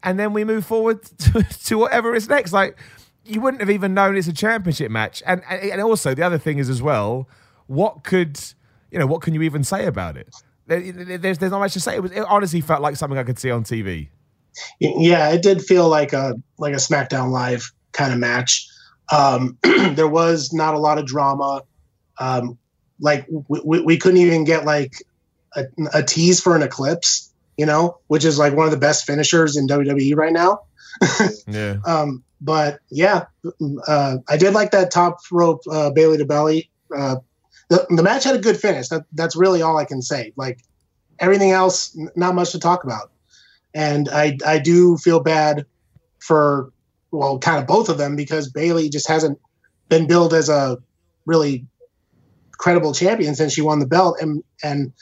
[0.03, 2.53] and then we move forward to, to whatever is next.
[2.53, 2.77] Like
[3.23, 5.21] you wouldn't have even known it's a championship match.
[5.25, 7.29] And and also the other thing is as well,
[7.67, 8.39] what could
[8.91, 9.05] you know?
[9.05, 10.33] What can you even say about it?
[10.67, 11.95] There- There's there's not much to say.
[11.95, 14.09] It was it honestly felt like something I could see on TV.
[14.79, 18.67] Yeah, it did feel like a like a SmackDown Live kind of match.
[19.11, 21.63] Um, there was not a lot of drama.
[22.19, 22.57] Um,
[22.99, 24.93] like we, we, couldn't even get like
[25.55, 29.05] a, a tease for an eclipse, you know, which is like one of the best
[29.05, 30.61] finishers in WWE right now.
[31.47, 31.77] Yeah.
[31.85, 33.25] Um, but yeah,
[33.87, 36.69] uh, I did like that top rope uh, Bayley to belly.
[36.95, 37.17] Uh,
[37.69, 38.89] the, the match had a good finish.
[38.89, 40.33] That, that's really all I can say.
[40.35, 40.59] Like
[41.19, 43.11] everything else, n- not much to talk about.
[43.73, 45.65] And I I do feel bad
[46.19, 46.71] for
[47.11, 49.39] well, kind of both of them because Bayley just hasn't
[49.89, 50.77] been billed as a
[51.25, 51.65] really
[52.51, 54.93] credible champion since she won the belt, and and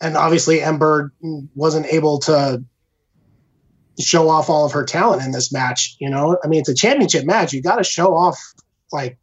[0.00, 1.12] and obviously Ember
[1.54, 2.64] wasn't able to
[4.00, 5.96] show off all of her talent in this match.
[6.00, 7.52] You know, I mean, it's a championship match.
[7.52, 8.38] You got to show off
[8.90, 9.18] like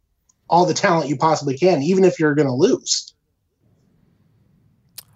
[0.48, 3.14] all the talent you possibly can, even if you're going to lose.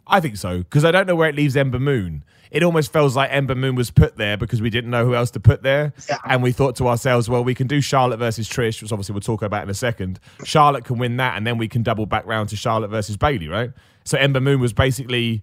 [0.07, 2.25] I think so because I don't know where it leaves Ember Moon.
[2.51, 5.31] It almost feels like Ember Moon was put there because we didn't know who else
[5.33, 6.19] to put there, Yeah.
[6.25, 9.21] and we thought to ourselves, well, we can do Charlotte versus Trish, which obviously we'll
[9.23, 10.21] talk about in a second.
[10.45, 13.49] Charlotte can win that, and then we can double back round to Charlotte versus Bayley,
[13.49, 13.73] right?
[14.05, 15.43] So Ember Moon was basically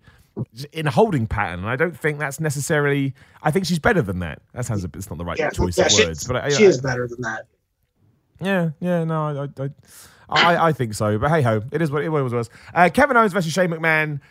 [0.72, 3.14] in a holding pattern, and I don't think that's necessarily.
[3.44, 4.42] I think she's better than that.
[4.54, 5.00] That sounds a bit.
[5.00, 7.08] It's not the right Yeah, choice yeah of words, but I, she I- is better
[7.10, 7.46] than that.
[8.40, 9.70] yeah, yeah, no, I, I,
[10.30, 11.18] I, I think so.
[11.18, 12.32] But hey ho, it is what it was.
[12.34, 12.50] was.
[12.74, 14.22] Uh, Kevin Owens versus Shane McMahon.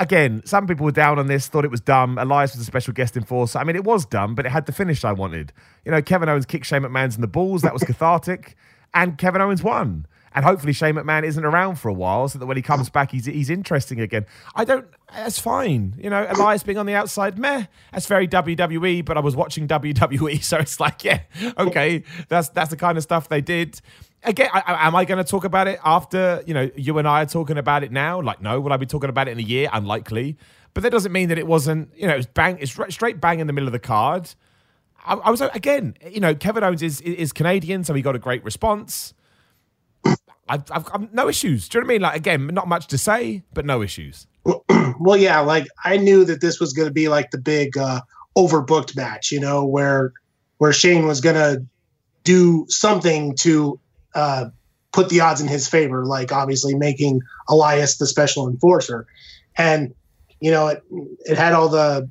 [0.00, 2.18] Again, some people were down on this, thought it was dumb.
[2.18, 3.58] Elias was a special guest enforcer.
[3.58, 5.52] I mean, it was dumb, but it had the finish I wanted.
[5.84, 7.62] You know, Kevin Owens kicked Shane McMahon's in the balls.
[7.62, 8.54] That was cathartic,
[8.94, 10.06] and Kevin Owens won.
[10.34, 13.10] And hopefully, Shane McMahon isn't around for a while, so that when he comes back,
[13.10, 14.26] he's he's interesting again.
[14.54, 14.86] I don't.
[15.12, 15.94] That's fine.
[15.98, 17.64] You know, Elias being on the outside, meh.
[17.92, 19.04] That's very WWE.
[19.04, 21.22] But I was watching WWE, so it's like, yeah,
[21.56, 23.80] okay, that's that's the kind of stuff they did.
[24.24, 27.22] Again, I, am I going to talk about it after you know you and I
[27.22, 28.20] are talking about it now?
[28.20, 28.60] Like, no.
[28.60, 29.68] Will I be talking about it in a year?
[29.72, 30.36] Unlikely.
[30.74, 31.90] But that doesn't mean that it wasn't.
[31.96, 32.58] You know, it was bang.
[32.60, 34.34] It's straight bang in the middle of the card.
[35.04, 35.96] I, I was again.
[36.08, 39.14] You know, Kevin Owens is is Canadian, so he got a great response.
[40.04, 41.68] I've, I've, I've no issues.
[41.68, 42.02] Do you know what I mean?
[42.02, 44.26] Like again, not much to say, but no issues.
[45.00, 48.00] well, yeah, like I knew that this was going to be like the big uh,
[48.36, 50.12] overbooked match, you know, where
[50.58, 51.64] where Shane was going to
[52.24, 53.78] do something to
[54.18, 54.50] uh,
[54.92, 59.06] put the odds in his favor, like obviously making Elias the special enforcer,
[59.56, 59.94] and
[60.40, 60.82] you know it
[61.24, 62.10] it had all the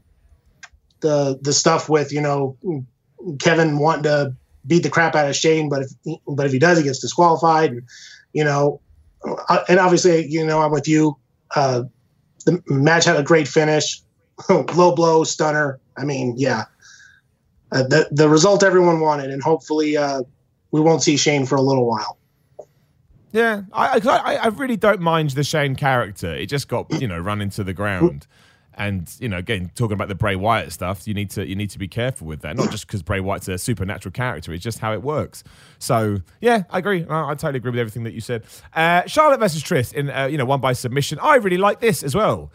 [1.01, 2.57] the the stuff with you know
[3.39, 4.33] Kevin wanting to
[4.65, 7.71] beat the crap out of Shane, but if but if he does, he gets disqualified,
[7.71, 7.83] and
[8.31, 8.79] you know,
[9.49, 11.17] uh, and obviously you know I'm with you.
[11.53, 11.83] Uh,
[12.45, 14.01] the match had a great finish,
[14.49, 15.81] low blow, stunner.
[15.97, 16.65] I mean, yeah,
[17.73, 20.21] uh, the the result everyone wanted, and hopefully uh,
[20.71, 22.17] we won't see Shane for a little while.
[23.31, 26.33] Yeah, I, I I really don't mind the Shane character.
[26.33, 28.25] It just got you know run into the ground,
[28.73, 31.69] and you know again talking about the Bray Wyatt stuff, you need to you need
[31.71, 32.55] to be careful with that.
[32.55, 35.43] Not just because Bray Wyatt's a supernatural character; it's just how it works.
[35.77, 37.05] So yeah, I agree.
[37.05, 38.45] I, I totally agree with everything that you said.
[38.73, 41.19] Uh, Charlotte versus Trish in uh, you know won by submission.
[41.21, 42.51] I really like this as well.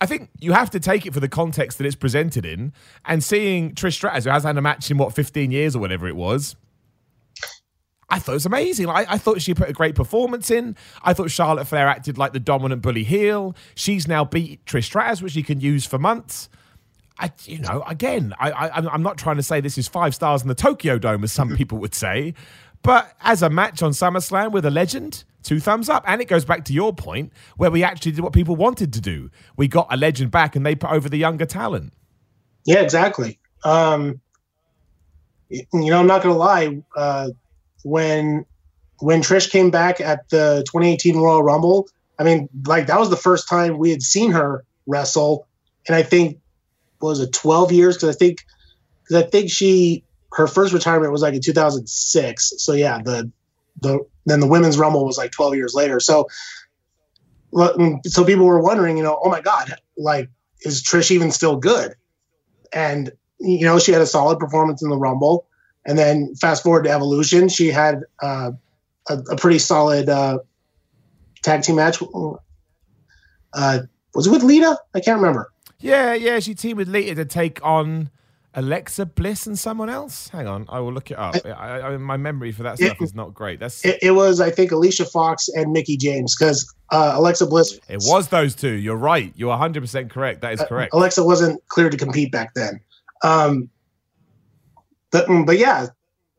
[0.00, 2.72] I think you have to take it for the context that it's presented in,
[3.04, 6.08] and seeing Trish Stratus, who has had a match in what 15 years or whatever
[6.08, 6.56] it was,
[8.12, 8.88] I thought it was amazing.
[8.88, 10.76] I, I thought she put a great performance in.
[11.02, 13.56] I thought Charlotte Flair acted like the dominant bully heel.
[13.74, 16.50] She's now beat Trish Stratus, which she can use for months.
[17.18, 20.14] I, you know, again, I, I, I'm- I'm not trying to say this is five
[20.14, 22.34] stars in the Tokyo Dome, as some people would say,
[22.82, 26.04] but as a match on SummerSlam with a legend, two thumbs up.
[26.06, 29.00] And it goes back to your point where we actually did what people wanted to
[29.00, 29.30] do.
[29.56, 31.92] We got a legend back, and they put over the younger talent.
[32.66, 33.38] Yeah, exactly.
[33.64, 34.20] Um,
[35.48, 36.82] you know, I'm not gonna lie.
[36.96, 37.28] Uh,
[37.82, 38.44] when
[38.98, 43.16] when Trish came back at the 2018 Royal Rumble, I mean, like that was the
[43.16, 45.46] first time we had seen her wrestle,
[45.86, 46.38] and I think
[47.00, 48.38] was it 12 years because I think
[49.02, 52.52] because I think she her first retirement was like in 2006.
[52.58, 53.30] So yeah, the
[53.80, 56.00] the then the women's rumble was like 12 years later.
[56.00, 56.28] So
[57.52, 60.30] mm, so people were wondering, you know, oh my god, like
[60.62, 61.94] is Trish even still good?
[62.72, 65.46] And you know, she had a solid performance in the rumble,
[65.86, 68.52] and then fast forward to Evolution, she had uh,
[69.08, 70.38] a, a, pretty solid uh,
[71.42, 72.02] tag team match.
[73.52, 73.78] Uh,
[74.14, 74.78] was it with Lita?
[74.94, 75.50] I can't remember.
[75.80, 78.10] Yeah, yeah, she teamed with Lita to take on
[78.54, 80.28] Alexa Bliss and someone else.
[80.28, 81.34] Hang on, I will look it up.
[81.44, 83.58] I, I, my memory for that stuff it, is not great.
[83.58, 87.80] That's it, it, was, I think, Alicia Fox and Mickie James because uh, Alexa Bliss.
[87.88, 88.72] It was those two.
[88.72, 89.32] You're right.
[89.36, 90.42] You're 100 percent correct.
[90.42, 90.94] That is uh, correct.
[90.94, 92.80] Uh, Alexa wasn't clear to compete back then.
[93.24, 93.70] Um,
[95.12, 95.86] but mm, but yeah,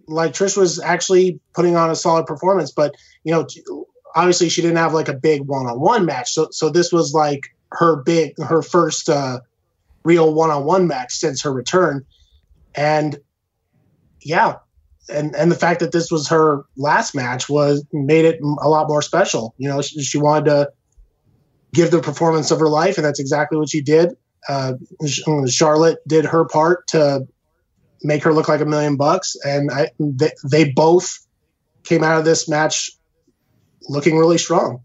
[0.08, 3.48] like Trish was actually putting on a solid performance, but you know,
[4.16, 6.34] obviously she didn't have like a big one-on-one match.
[6.34, 9.08] So so this was like her big her first.
[9.08, 9.40] Uh,
[10.04, 12.06] real one-on-one match since her return
[12.76, 13.18] and
[14.22, 14.58] yeah
[15.10, 18.88] and and the fact that this was her last match was made it a lot
[18.88, 20.72] more special you know she, she wanted to
[21.74, 24.16] give the performance of her life and that's exactly what she did
[24.50, 24.74] uh,
[25.48, 27.26] charlotte did her part to
[28.04, 31.26] make her look like a million bucks and I, they, they both
[31.84, 32.92] came out of this match
[33.90, 34.82] looking really strong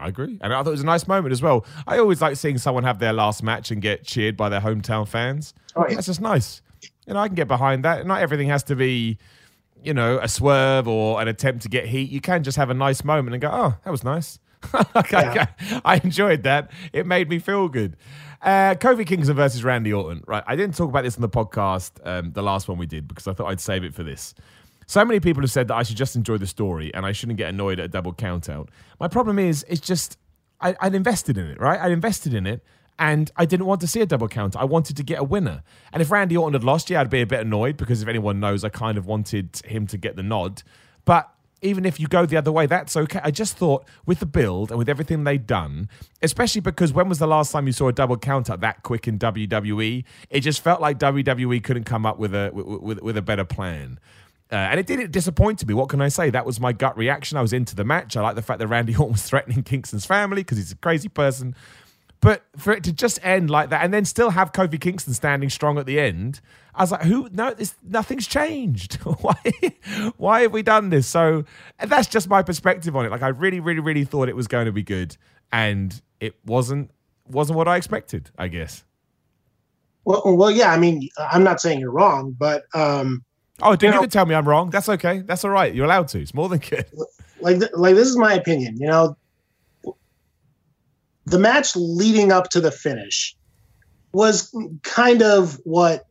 [0.00, 0.38] I agree.
[0.40, 1.66] And I thought it was a nice moment as well.
[1.86, 5.06] I always like seeing someone have their last match and get cheered by their hometown
[5.06, 5.52] fans.
[5.76, 5.96] Oh, yeah.
[5.96, 6.62] That's just nice.
[7.06, 8.06] You know, I can get behind that.
[8.06, 9.18] Not everything has to be,
[9.82, 12.10] you know, a swerve or an attempt to get heat.
[12.10, 14.38] You can just have a nice moment and go, oh, that was nice.
[15.12, 15.46] yeah.
[15.84, 16.70] I enjoyed that.
[16.92, 17.96] It made me feel good.
[18.42, 20.24] Uh, Kofi Kingston versus Randy Orton.
[20.26, 20.42] Right.
[20.46, 23.26] I didn't talk about this in the podcast, um, the last one we did, because
[23.26, 24.34] I thought I'd save it for this.
[24.86, 27.38] So many people have said that I should just enjoy the story and I shouldn't
[27.38, 28.70] get annoyed at a double count out.
[28.98, 30.18] My problem is, it's just,
[30.60, 31.78] I, I'd invested in it, right?
[31.78, 32.64] I'd invested in it
[32.98, 34.56] and I didn't want to see a double count.
[34.56, 35.62] I wanted to get a winner.
[35.92, 38.40] And if Randy Orton had lost, yeah, I'd be a bit annoyed because if anyone
[38.40, 40.62] knows, I kind of wanted him to get the nod.
[41.04, 43.20] But even if you go the other way, that's okay.
[43.22, 45.88] I just thought with the build and with everything they'd done,
[46.22, 49.18] especially because when was the last time you saw a double counter that quick in
[49.18, 50.04] WWE?
[50.30, 53.98] It just felt like WWE couldn't come up with a with, with a better plan.
[54.52, 55.74] Uh, and it didn't disappoint me.
[55.74, 56.28] What can I say?
[56.30, 57.38] That was my gut reaction.
[57.38, 58.16] I was into the match.
[58.16, 61.08] I like the fact that Randy Orton was threatening Kingston's family because he's a crazy
[61.08, 61.54] person.
[62.20, 65.48] But for it to just end like that and then still have Kofi Kingston standing
[65.48, 66.40] strong at the end,
[66.74, 67.28] I was like, "Who?
[67.32, 68.94] No, this, nothing's changed.
[69.20, 69.34] why?
[70.18, 71.44] Why have we done this?" So
[71.82, 73.10] that's just my perspective on it.
[73.10, 75.16] Like, I really, really, really thought it was going to be good,
[75.52, 76.90] and it wasn't.
[77.26, 78.30] Wasn't what I expected.
[78.36, 78.84] I guess.
[80.04, 80.72] Well, well, yeah.
[80.72, 83.24] I mean, I'm not saying you're wrong, but um,
[83.62, 84.70] Oh, dude, you, can tell me I'm wrong.
[84.70, 85.20] That's okay.
[85.20, 85.74] That's all right.
[85.74, 86.20] You're allowed to.
[86.20, 86.86] It's more than good.
[87.40, 88.76] Like, like this is my opinion.
[88.78, 89.16] You know,
[91.30, 93.36] the match leading up to the finish
[94.12, 96.04] was kind of what,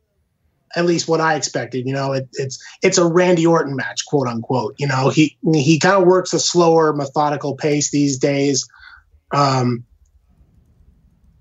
[0.74, 1.86] at least what I expected.
[1.86, 4.76] You know, it, it's it's a Randy Orton match, quote unquote.
[4.78, 8.66] You know, he he kind of works a slower, methodical pace these days,
[9.32, 9.84] um,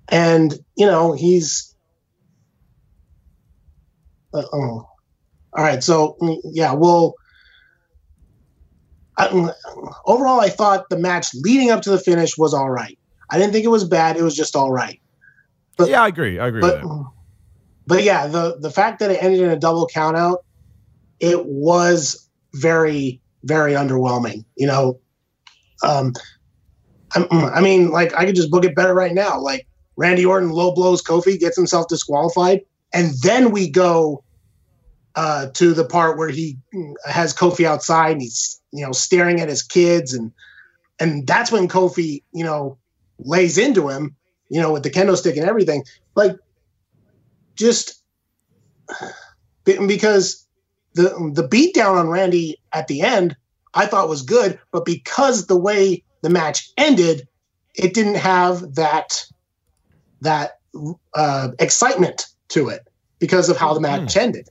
[0.09, 1.73] and you know he's.
[4.31, 4.87] Uh, oh,
[5.53, 7.15] all right, so yeah, well,
[9.17, 9.51] I,
[10.05, 12.98] overall, I thought the match leading up to the finish was all right.
[13.29, 14.99] I didn't think it was bad; it was just all right.
[15.77, 16.39] But, yeah, I agree.
[16.39, 16.61] I agree.
[16.61, 16.83] But,
[17.87, 20.39] but yeah, the the fact that it ended in a double countout,
[21.19, 24.45] it was very very underwhelming.
[24.55, 24.99] You know,
[25.83, 26.13] um,
[27.15, 29.39] I, I mean, like I could just book it better right now.
[29.39, 32.61] Like Randy Orton low blows Kofi, gets himself disqualified,
[32.93, 34.23] and then we go
[35.15, 36.57] uh, to the part where he
[37.05, 40.31] has Kofi outside and he's you know staring at his kids and
[40.99, 42.77] and that's when Kofi you know
[43.19, 44.15] lays into him
[44.49, 45.83] you know with the kendo stick and everything
[46.15, 46.35] like
[47.55, 48.01] just
[49.65, 50.47] because
[50.93, 53.35] the the beatdown on Randy at the end
[53.73, 57.27] I thought was good but because the way the match ended
[57.75, 59.25] it didn't have that
[60.21, 60.57] that
[61.13, 62.87] uh, excitement to it
[63.19, 64.21] because of how the match mm.
[64.21, 64.49] ended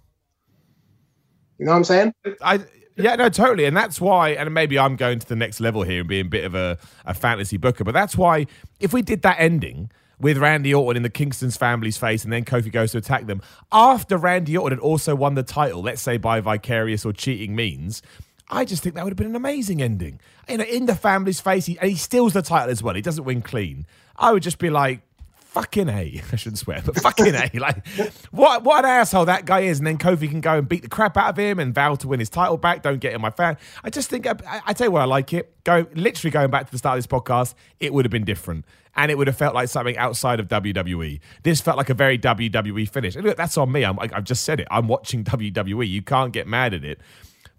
[1.58, 2.14] you know what I'm saying?
[2.40, 2.60] I
[2.98, 3.64] yeah, no, totally.
[3.64, 6.28] And that's why, and maybe I'm going to the next level here and being a
[6.28, 8.46] bit of a, a fantasy booker, but that's why
[8.80, 12.44] if we did that ending with Randy Orton in the Kingston's family's face and then
[12.44, 16.16] Kofi goes to attack them, after Randy Orton had also won the title, let's say
[16.16, 18.02] by vicarious or cheating means,
[18.50, 20.20] I just think that would have been an amazing ending.
[20.48, 22.94] You know, in the family's face, he, and he steals the title as well.
[22.94, 23.86] He doesn't win clean.
[24.16, 25.02] I would just be like,
[25.48, 26.22] fucking a.
[26.32, 27.50] I shouldn't swear, but fucking a.
[27.58, 27.86] Like,
[28.30, 29.78] what what an asshole that guy is.
[29.78, 32.08] And then Kofi can go and beat the crap out of him and vow to
[32.08, 32.82] win his title back.
[32.82, 33.56] Don't get in my fan.
[33.82, 34.34] I just think I,
[34.66, 35.52] I tell you what, I like it.
[35.64, 38.64] Go literally going back to the start of this podcast, it would have been different.
[38.96, 41.20] And it would have felt like something outside of WWE.
[41.42, 43.16] This felt like a very WWE finish.
[43.16, 43.84] And look, that's on me.
[43.84, 44.68] I'm, I've just said it.
[44.70, 45.88] I'm watching WWE.
[45.88, 47.00] You can't get mad at it.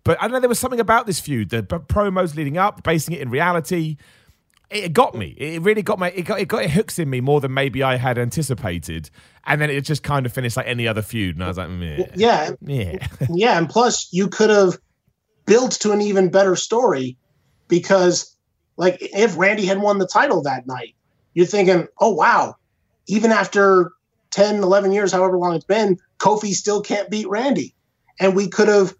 [0.04, 3.22] But I know there was something about this feud, the promos leading up, basing it
[3.22, 3.98] in reality
[4.70, 5.36] it got me.
[5.38, 7.82] It really got my it got it got it hooks in me more than maybe
[7.82, 9.10] I had anticipated,
[9.46, 11.70] and then it just kind of finished like any other feud, and I was like,
[11.70, 12.06] Meh.
[12.16, 13.58] yeah, yeah, yeah.
[13.58, 14.78] And plus, you could have
[15.46, 17.18] built to an even better story
[17.68, 18.36] because,
[18.78, 20.96] like, if Randy had won the title that night,
[21.34, 22.56] you're thinking, oh wow,
[23.08, 23.92] even after
[24.32, 27.74] 10, 11 years, however long it's been, Kofi still can't beat Randy,
[28.20, 28.94] and we could have.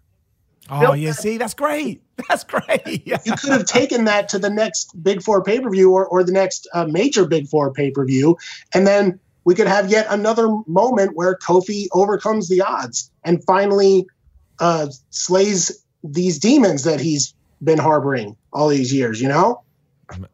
[0.70, 2.02] Oh, you See, that's great.
[2.28, 3.06] That's great.
[3.06, 6.22] you could have taken that to the next Big Four pay per view or, or
[6.22, 8.36] the next uh, major Big Four pay per view.
[8.74, 14.06] And then we could have yet another moment where Kofi overcomes the odds and finally
[14.58, 19.62] uh, slays these demons that he's been harboring all these years, you know?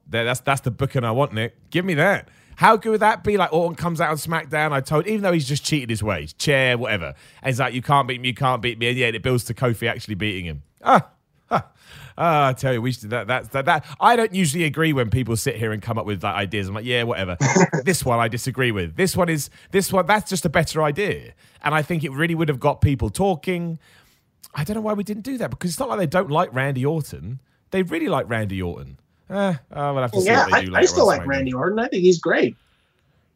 [0.09, 1.71] That's that's the booking I want, Nick.
[1.71, 2.29] Give me that.
[2.57, 3.37] How good would that be?
[3.37, 4.73] Like Orton comes out on SmackDown.
[4.73, 7.15] I told, even though he's just cheated his way, chair, whatever.
[7.43, 8.29] And he's like, "You can't beat me.
[8.29, 10.63] You can't beat me." And yeah, it builds to Kofi actually beating him.
[10.83, 11.09] Ah,
[12.19, 15.11] Ah, I tell you, we should that, that that that I don't usually agree when
[15.11, 16.69] people sit here and come up with like ideas.
[16.69, 17.37] I'm like, yeah, whatever.
[17.85, 18.97] this one I disagree with.
[18.97, 20.07] This one is this one.
[20.07, 23.79] That's just a better idea, and I think it really would have got people talking.
[24.55, 26.55] I don't know why we didn't do that because it's not like they don't like
[26.55, 27.41] Randy Orton.
[27.71, 28.99] They really like Randy Orton.
[29.29, 31.79] Eh, we'll have to see yeah, what they do I, I still like Randy Orton.
[31.79, 32.57] I think he's great.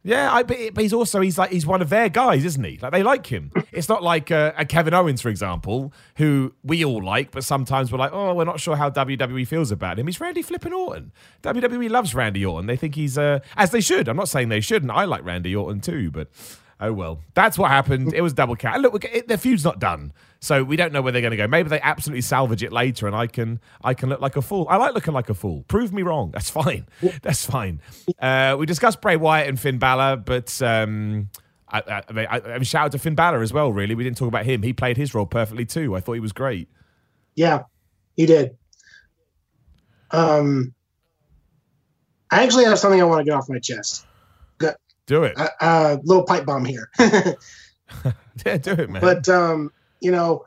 [0.02, 2.78] Yeah, I, but, he's also he's like he's one of their guys, isn't he?
[2.80, 3.50] Like they like him.
[3.72, 7.92] It's not like uh, a Kevin Owens, for example, who we all like, but sometimes
[7.92, 10.08] we're like, oh, we're not sure how WWE feels about him.
[10.08, 11.12] He's Randy Flippin' Orton.
[11.44, 12.66] WWE loves Randy Orton.
[12.66, 14.08] They think he's uh, as they should.
[14.08, 14.90] I'm not saying they shouldn't.
[14.90, 16.28] I like Randy Orton too, but
[16.80, 17.20] oh well.
[17.34, 18.14] That's what happened.
[18.14, 18.82] It was double count.
[18.82, 20.12] Look, it, the feud's not done.
[20.40, 21.46] So we don't know where they're going to go.
[21.46, 24.66] Maybe they absolutely salvage it later, and I can I can look like a fool.
[24.70, 25.64] I like looking like a fool.
[25.68, 26.30] Prove me wrong.
[26.30, 26.86] That's fine.
[27.22, 27.80] That's fine.
[28.18, 31.28] Uh, we discussed Bray Wyatt and Finn Balor, but um,
[31.68, 33.70] I, I, I, mean, I, shout out to Finn Balor as well.
[33.70, 34.62] Really, we didn't talk about him.
[34.62, 35.94] He played his role perfectly too.
[35.94, 36.68] I thought he was great.
[37.34, 37.64] Yeah,
[38.16, 38.56] he did.
[40.10, 40.74] Um,
[42.30, 44.06] I actually have something I want to get off my chest.
[45.10, 45.36] Do it.
[45.36, 46.88] A uh, little pipe bomb here.
[47.00, 49.02] yeah, do it, man.
[49.02, 50.44] But um, you know,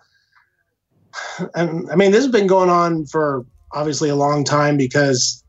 [1.54, 5.44] and I mean, this has been going on for obviously a long time because,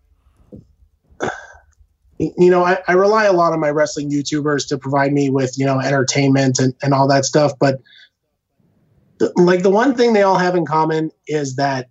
[2.18, 5.56] you know, I, I rely a lot on my wrestling YouTubers to provide me with,
[5.56, 7.52] you know, entertainment and, and all that stuff.
[7.60, 7.80] But
[9.18, 11.86] the, like the one thing they all have in common is that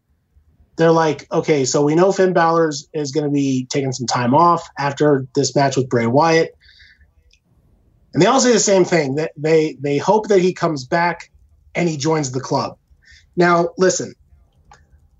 [0.75, 4.35] they're like, okay, so we know Finn Balor is going to be taking some time
[4.35, 6.53] off after this match with Bray Wyatt.
[8.13, 11.31] And they all say the same thing that they they hope that he comes back
[11.75, 12.77] and he joins the club.
[13.35, 14.13] Now, listen,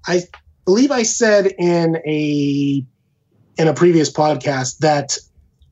[0.05, 0.21] I
[0.65, 2.85] believe I said in a
[3.57, 5.17] in a previous podcast that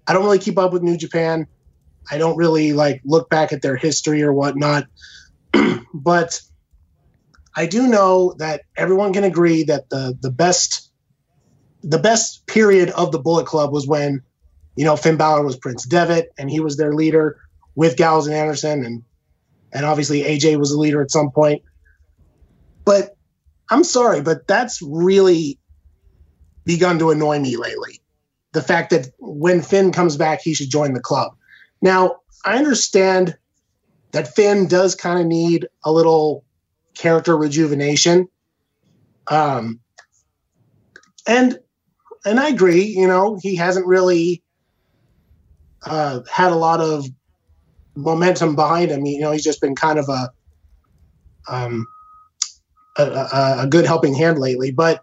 [0.08, 1.48] I don't really keep up with New Japan.
[2.10, 4.86] I don't really like look back at their history or whatnot.
[5.94, 6.42] but
[7.56, 10.90] I do know that everyone can agree that the the best
[11.84, 14.22] the best period of the Bullet Club was when,
[14.76, 17.40] you know, Finn Balor was Prince Devitt and he was their leader
[17.76, 19.04] with Gallows and Anderson and
[19.74, 21.64] and obviously AJ was a leader at some point.
[22.84, 23.16] But
[23.70, 25.58] I'm sorry, but that's really
[26.66, 28.02] begun to annoy me lately.
[28.52, 31.32] The fact that when Finn comes back, he should join the club.
[31.82, 33.38] Now, I understand
[34.12, 36.44] that Finn does kind of need a little
[36.94, 38.28] character rejuvenation.
[39.28, 39.80] Um,
[41.26, 41.58] and
[42.26, 44.44] and I agree, you know, he hasn't really
[45.84, 47.06] uh, had a lot of
[47.96, 49.06] momentum behind him.
[49.06, 50.32] You know, he's just been kind of a
[51.48, 51.88] um,
[52.98, 54.72] a, a, a good helping hand lately.
[54.72, 55.02] But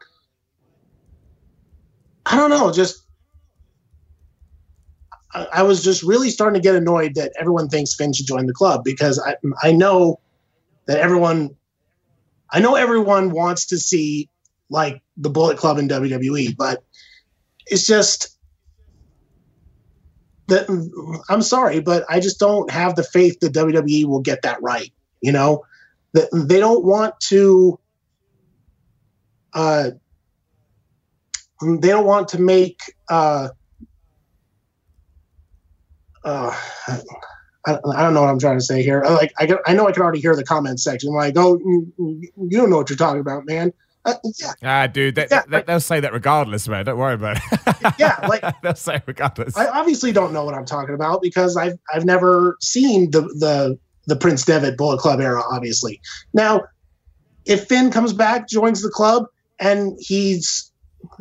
[2.27, 3.05] I don't know, just
[5.33, 8.47] I, I, was just really starting to get annoyed that everyone thinks Finn should join
[8.47, 10.21] the club because I I know
[10.87, 11.57] that everyone
[12.51, 14.29] I know everyone wants to see
[14.71, 16.83] like the Bullet Club in WWE, but
[17.67, 18.38] it's just
[20.49, 24.63] that I'm sorry, but I just don't have the faith that WWE will get that
[24.63, 24.93] right.
[25.21, 25.65] You know,
[26.15, 27.79] that they don't want to.
[29.53, 29.91] Uh,
[31.61, 32.81] they don't want to make.
[33.09, 33.49] Uh,
[36.25, 36.57] uh,
[37.67, 39.03] I, I, don't know what I'm trying to say here.
[39.03, 41.13] Like I, I know I can already hear the comment section.
[41.13, 43.73] Like, oh, you, you don't know what you're talking about, man.
[44.05, 46.85] Uh, yeah, Ah, dude, they, Yeah, they, they'll say that regardless, man.
[46.85, 47.95] Don't worry about it.
[47.99, 49.57] Yeah, like- they'll say it regardless.
[49.57, 53.79] I obviously don't know what I'm talking about because I've I've never seen the the
[54.07, 55.43] the Prince Devitt Bullet Club era.
[55.51, 56.01] Obviously,
[56.33, 56.63] now
[57.45, 59.25] if Finn comes back, joins the club,
[59.59, 60.71] and he's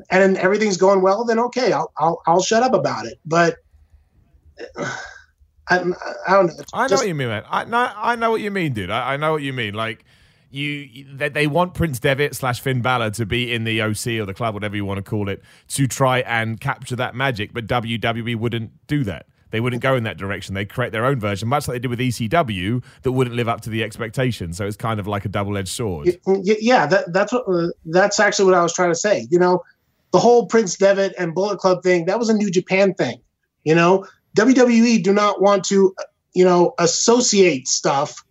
[0.09, 3.19] and everything's going well, then okay, I'll I'll, I'll shut up about it.
[3.25, 3.55] But
[4.77, 6.53] I, I don't know.
[6.59, 7.43] It's I know just- what you mean, man.
[7.49, 8.89] I know, I know what you mean, dude.
[8.89, 9.73] I, I know what you mean.
[9.73, 10.05] Like
[10.49, 14.25] you, they, they want Prince Devitt slash Finn Balor to be in the OC or
[14.25, 17.53] the club, whatever you want to call it, to try and capture that magic.
[17.53, 19.27] But WWE wouldn't do that.
[19.49, 20.55] They wouldn't go in that direction.
[20.55, 23.61] They create their own version, much like they did with ECW, that wouldn't live up
[23.61, 24.53] to the expectation.
[24.53, 26.17] So it's kind of like a double edged sword.
[26.25, 29.27] Yeah, that, that's what uh, that's actually what I was trying to say.
[29.29, 29.63] You know,
[30.11, 33.21] the whole Prince Devitt and Bullet Club thing that was a New Japan thing.
[33.63, 34.05] You know,
[34.37, 38.23] WWE do not want to, uh, you know, associate stuff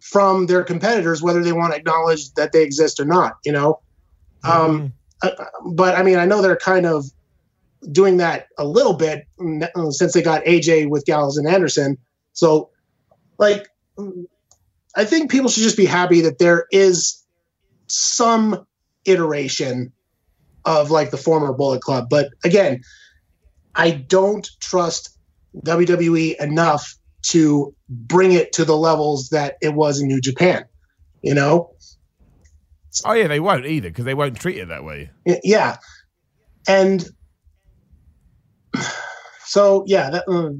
[0.00, 3.36] from their competitors, whether they want to acknowledge that they exist or not.
[3.44, 3.80] You know,
[4.44, 4.92] um,
[5.22, 5.30] uh,
[5.66, 7.04] but I mean, I know they're kind of
[7.92, 9.26] doing that a little bit
[9.74, 11.98] uh, since they got AJ with Gallows and Anderson.
[12.32, 12.70] So,
[13.38, 13.68] like,
[14.96, 17.24] I think people should just be happy that there is
[17.86, 18.66] some
[19.04, 19.92] iteration
[20.64, 22.08] of like the former Bullet Club.
[22.10, 22.82] But again,
[23.74, 25.16] I don't trust
[25.64, 30.64] WWE enough to bring it to the levels that it was in New Japan.
[31.22, 31.74] You know,
[33.04, 35.10] Oh yeah, they won't either because they won't treat it that way.
[35.24, 35.76] Yeah,
[36.66, 37.06] and
[39.44, 40.50] so yeah, that, uh,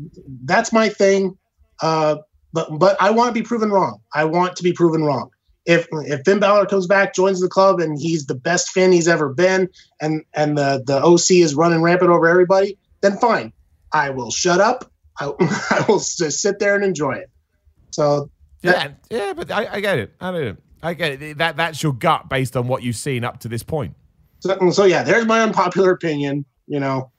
[0.45, 1.37] that's my thing.
[1.83, 2.17] Uh,
[2.53, 4.01] but but I want to be proven wrong.
[4.15, 5.31] I want to be proven wrong.
[5.67, 9.09] If if Finn Balor comes back, joins the club, and he's the best Finn he's
[9.09, 9.69] ever been,
[10.01, 13.53] and and the the OC is running rampant over everybody, then fine.
[13.93, 14.90] I will shut up.
[15.21, 15.27] I,
[15.71, 17.31] I will just sit there and enjoy it.
[17.91, 18.31] So
[18.63, 20.13] Yeah, yeah, but I, I get it.
[20.21, 20.57] I get it.
[20.83, 21.39] I get it.
[21.39, 23.95] That that's your gut based on what you've seen up to this point.
[24.41, 26.45] so, so yeah, there's my unpopular opinion.
[26.67, 27.11] You know,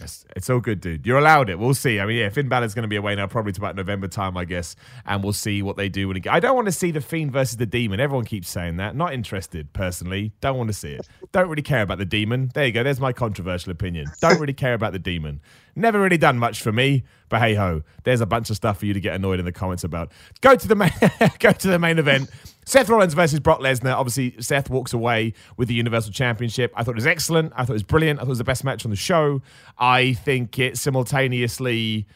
[0.00, 1.06] Yes, it's all good, dude.
[1.06, 1.58] You're allowed it.
[1.58, 2.00] We'll see.
[2.00, 4.36] I mean, yeah, Finn Balor's going to be away now, probably to about November time,
[4.36, 4.74] I guess,
[5.06, 6.26] and we'll see what they do when it.
[6.26, 8.00] I don't want to see the Fiend versus the Demon.
[8.00, 8.96] Everyone keeps saying that.
[8.96, 10.32] Not interested, personally.
[10.40, 11.06] Don't want to see it.
[11.30, 12.50] Don't really care about the Demon.
[12.54, 12.82] There you go.
[12.82, 14.06] There's my controversial opinion.
[14.20, 15.40] Don't really care about the Demon.
[15.76, 18.86] Never really done much for me, but hey ho, there's a bunch of stuff for
[18.86, 20.12] you to get annoyed in the comments about.
[20.40, 20.92] Go to the main,
[21.38, 22.28] go to the main event.
[22.64, 23.94] Seth Rollins versus Brock Lesnar.
[23.94, 26.72] Obviously, Seth walks away with the Universal Championship.
[26.76, 27.52] I thought it was excellent.
[27.56, 28.20] I thought it was brilliant.
[28.20, 29.42] I thought it was the best match on the show.
[29.78, 32.06] I think it simultaneously,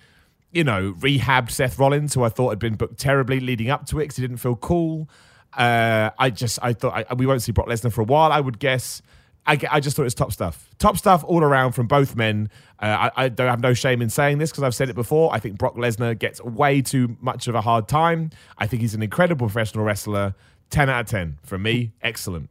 [0.52, 3.98] you know, rehabbed Seth Rollins, who I thought had been booked terribly leading up to
[3.98, 5.08] it because he didn't feel cool.
[5.52, 8.30] Uh, I just, I thought I, we won't see Brock Lesnar for a while.
[8.30, 9.02] I would guess.
[9.46, 10.68] I, I just thought it was top stuff.
[10.78, 12.50] Top stuff all around from both men.
[12.80, 15.32] Uh, I, I don't have no shame in saying this because I've said it before.
[15.32, 18.30] I think Brock Lesnar gets way too much of a hard time.
[18.58, 20.34] I think he's an incredible professional wrestler.
[20.70, 21.92] 10 out of 10 from me.
[22.02, 22.50] Excellent.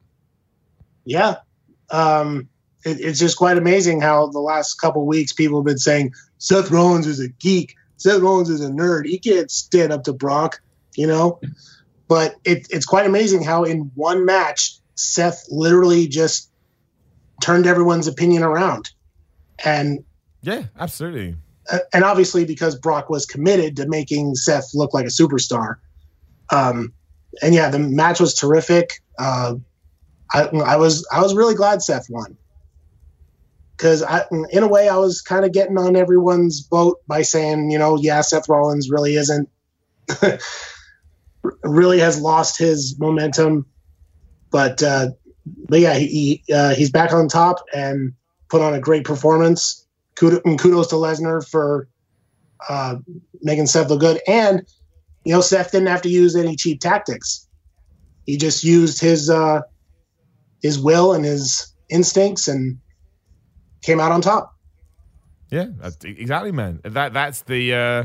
[1.03, 1.35] yeah,
[1.89, 2.49] um,
[2.83, 6.71] it, it's just quite amazing how the last couple weeks people have been saying Seth
[6.71, 7.75] Rollins is a geek.
[7.97, 9.05] Seth Rollins is a nerd.
[9.05, 10.61] He can't stand up to Brock,
[10.95, 11.39] you know.
[12.07, 16.49] But it, it's quite amazing how in one match Seth literally just
[17.45, 18.89] turned everyone's opinion around,
[19.63, 20.03] and
[20.41, 21.35] Yeah, absolutely.
[21.71, 25.75] uh, and obviously because Brock was committed to making Seth look like a superstar.
[26.51, 26.91] Um,
[27.43, 29.01] and yeah, the match was terrific.
[29.19, 29.55] Uh,
[30.33, 32.35] I, I was I was really glad Seth won
[33.77, 37.69] because I, in a way, I was kind of getting on everyone's boat by saying,
[37.69, 39.49] you know, yeah, Seth Rollins really isn't
[41.63, 43.65] really has lost his momentum,
[44.49, 45.09] but uh,
[45.45, 48.13] but yeah, he, uh, he's back on top and
[48.49, 49.85] put on a great performance.
[50.15, 51.87] Kudos, kudos to Lesnar for
[52.69, 52.95] uh,
[53.41, 54.65] making Seth look good, and
[55.23, 57.47] you know Seth didn't have to use any cheap tactics.
[58.25, 59.61] He just used his uh,
[60.61, 62.79] his will and his instincts and
[63.81, 64.55] came out on top.
[65.51, 65.67] Yeah,
[66.03, 66.81] exactly, man.
[66.83, 68.03] That that's the uh,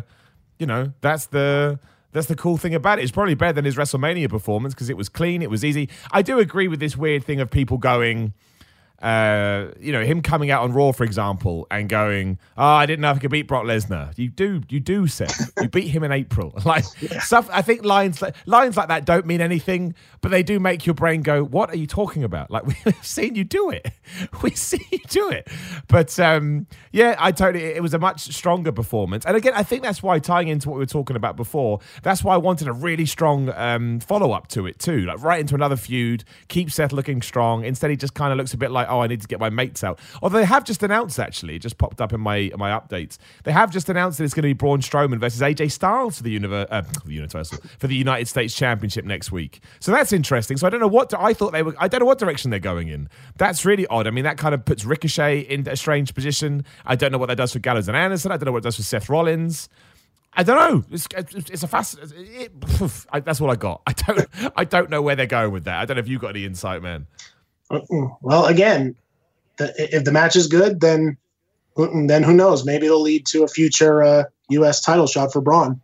[0.59, 1.79] you know that's the
[2.13, 3.03] that's the cool thing about it.
[3.03, 5.89] It's probably better than his WrestleMania performance because it was clean, it was easy.
[6.11, 8.33] I do agree with this weird thing of people going.
[9.01, 13.01] Uh, you know him coming out on Raw, for example, and going, "Oh, I didn't
[13.01, 15.51] know if I could beat Brock Lesnar." You do, you do, Seth.
[15.61, 16.55] You beat him in April.
[16.71, 17.49] Like stuff.
[17.51, 20.95] I think lines like lines like that don't mean anything, but they do make your
[20.95, 23.91] brain go, "What are you talking about?" Like we've seen you do it.
[24.43, 25.49] We see you do it.
[25.89, 27.65] But um, yeah, I totally.
[27.65, 30.75] It was a much stronger performance, and again, I think that's why tying into what
[30.75, 31.81] we were talking about before.
[32.03, 35.41] That's why I wanted a really strong um, follow up to it too, like right
[35.41, 36.25] into another feud.
[36.49, 37.65] Keep Seth looking strong.
[37.65, 39.51] Instead, he just kind of looks a bit like, oh, I need to get my
[39.51, 39.99] mates out.
[40.23, 43.19] Although they have just announced, actually, it just popped up in my in my updates.
[43.45, 46.23] They have just announced that it's going to be Braun Strowman versus AJ Styles for
[46.23, 49.61] the, univer- uh, the Universal for the United States Championship next week.
[49.81, 50.57] So that's interesting.
[50.57, 51.75] So I don't know what I thought they were.
[51.79, 53.09] I don't know what direction they're going in.
[53.37, 54.07] That's really odd.
[54.07, 56.65] I mean, that kind of puts Ricochet in a strange position.
[56.85, 58.33] I don't know what that does for Gallows and Anderson.
[58.33, 59.69] I don't know what it does for Seth Rollins.
[60.33, 60.85] I don't know.
[60.93, 61.99] It's, it's a fast.
[62.15, 62.53] It,
[63.13, 63.83] I, that's all I got.
[63.87, 64.29] I don't.
[64.57, 65.81] I don't know where they're going with that.
[65.81, 67.07] I don't know if you got any insight, man.
[68.21, 68.97] Well, again,
[69.57, 71.17] the, if the match is good, then
[71.77, 72.65] then who knows?
[72.65, 74.81] Maybe it'll lead to a future uh, U.S.
[74.81, 75.81] title shot for Braun.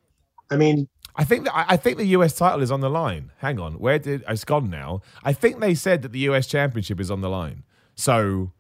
[0.50, 3.32] I mean, I think that, I think the US title is on the line.
[3.38, 5.00] Hang on, where did it's gone now?
[5.24, 7.62] I think they said that the US Championship is on the line.
[7.94, 8.52] So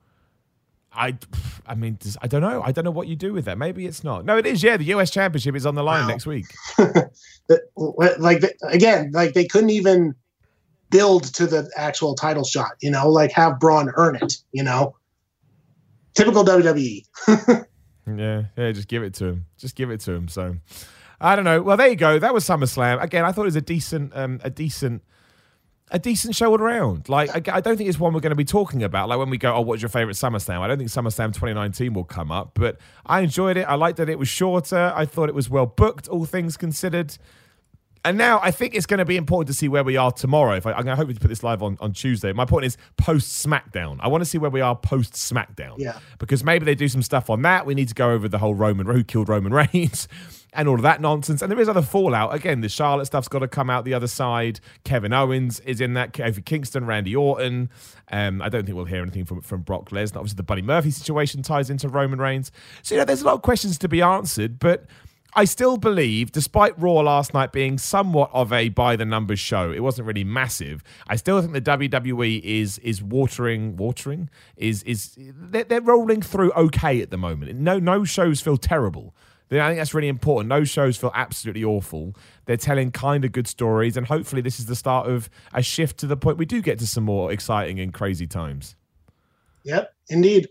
[0.96, 1.18] I,
[1.66, 2.62] I mean, I don't know.
[2.62, 3.58] I don't know what you do with that.
[3.58, 4.24] Maybe it's not.
[4.24, 4.62] No, it is.
[4.62, 5.10] Yeah, the U.S.
[5.10, 6.08] Championship is on the line wow.
[6.08, 6.46] next week.
[8.18, 10.14] like again, like they couldn't even
[10.90, 12.72] build to the actual title shot.
[12.80, 14.38] You know, like have Braun earn it.
[14.52, 14.96] You know,
[16.14, 17.04] typical WWE.
[18.06, 18.72] yeah, yeah.
[18.72, 19.46] Just give it to him.
[19.56, 20.28] Just give it to him.
[20.28, 20.56] So,
[21.20, 21.62] I don't know.
[21.62, 22.18] Well, there you go.
[22.18, 23.02] That was SummerSlam.
[23.02, 25.02] Again, I thought it was a decent, um, a decent
[25.90, 27.08] a decent show all around.
[27.08, 29.08] Like, I, don't think it's one we're going to be talking about.
[29.08, 30.60] Like, when we go, oh, what's your favorite SummerSlam?
[30.60, 33.62] I don't think SummerSlam 2019 will come up, but I enjoyed it.
[33.62, 34.92] I liked that it was shorter.
[34.96, 37.16] I thought it was well booked, all things considered.
[38.06, 40.54] And now I think it's going to be important to see where we are tomorrow.
[40.54, 42.32] If I, am going to hope to put this live on, on Tuesday.
[42.32, 43.96] My point is post SmackDown.
[43.98, 45.74] I want to see where we are post SmackDown.
[45.78, 45.98] Yeah.
[46.20, 47.66] Because maybe they do some stuff on that.
[47.66, 50.06] We need to go over the whole Roman who killed Roman Reigns
[50.52, 51.42] and all of that nonsense.
[51.42, 52.32] And there is other fallout.
[52.32, 54.60] Again, the Charlotte stuff's got to come out the other side.
[54.84, 56.12] Kevin Owens is in that.
[56.12, 57.70] Kofi Kingston, Randy Orton.
[58.12, 60.18] Um, I don't think we'll hear anything from from Brock Lesnar.
[60.18, 62.52] Obviously, the Buddy Murphy situation ties into Roman Reigns.
[62.82, 64.86] So you know, there's a lot of questions to be answered, but.
[65.36, 69.70] I still believe, despite Raw last night being somewhat of a by the numbers show,
[69.70, 70.82] it wasn't really massive.
[71.08, 76.52] I still think the WWE is is watering, watering is is they're, they're rolling through
[76.52, 77.54] okay at the moment.
[77.56, 79.14] No no shows feel terrible.
[79.50, 80.48] I think that's really important.
[80.48, 82.16] No shows feel absolutely awful.
[82.46, 85.98] They're telling kind of good stories, and hopefully, this is the start of a shift
[85.98, 88.74] to the point we do get to some more exciting and crazy times.
[89.64, 90.48] Yep, indeed.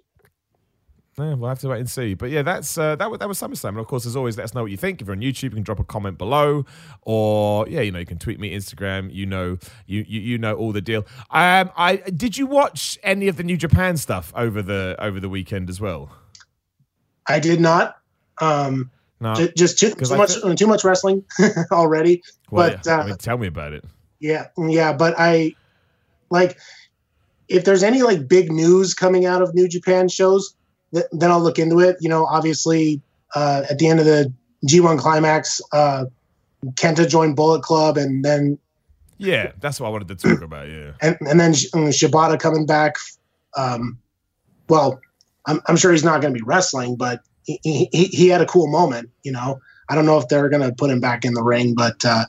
[1.18, 2.14] Yeah, we'll have to wait and see.
[2.14, 3.70] But yeah, that's uh, that was that was SummerSlam.
[3.70, 5.00] And of course, as always, let us know what you think.
[5.00, 6.66] If you're on YouTube, you can drop a comment below,
[7.04, 9.14] or yeah, you know, you can tweet me, Instagram.
[9.14, 11.06] You know, you you, you know all the deal.
[11.30, 15.30] Um, I did you watch any of the New Japan stuff over the over the
[15.30, 16.12] weekend as well?
[17.28, 17.96] I did not.
[18.42, 18.92] Um,
[19.22, 21.24] no, j- just too, too much th- too much wrestling
[21.72, 22.24] already.
[22.52, 22.98] Well, but yeah.
[22.98, 23.86] I mean, uh, tell me about it.
[24.20, 25.56] Yeah, yeah, but I
[26.30, 26.58] like
[27.48, 30.54] if there's any like big news coming out of New Japan shows,
[30.96, 31.98] th- then I'll look into it.
[32.00, 33.02] You know, obviously
[33.36, 34.32] uh, at the end of the
[34.68, 36.06] G1 climax, uh,
[36.72, 38.58] Kenta joined Bullet Club, and then
[39.18, 40.68] yeah, that's what I wanted to talk about.
[40.68, 42.96] Yeah, and and then Shibata coming back.
[43.56, 44.00] Um,
[44.68, 45.00] well,
[45.46, 48.46] I'm, I'm sure he's not going to be wrestling, but he, he, he had a
[48.46, 49.12] cool moment.
[49.24, 51.76] You know, I don't know if they're going to put him back in the ring,
[51.76, 52.26] but uh,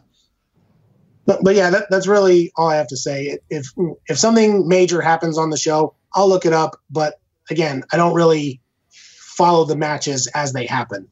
[1.24, 3.38] but, but yeah, that, that's really all I have to say.
[3.48, 3.72] If
[4.06, 6.76] if something major happens on the show, I'll look it up.
[6.90, 7.20] But
[7.50, 11.08] again, I don't really follow the matches as they happen.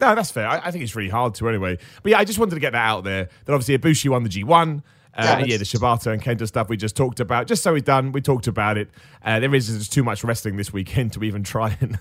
[0.00, 0.48] No, that's fair.
[0.48, 1.78] I, I, think it's really hard to anyway.
[2.02, 3.28] But yeah, I just wanted to get that out there.
[3.44, 4.82] That obviously Ibushi won the G1.
[5.16, 7.46] Uh, yeah, yeah, the Shibata and Kenta stuff we just talked about.
[7.46, 8.90] Just so we're done, we talked about it.
[9.24, 11.98] Uh, there is just too much wrestling this weekend to even try and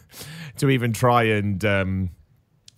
[0.58, 2.10] to even try and um,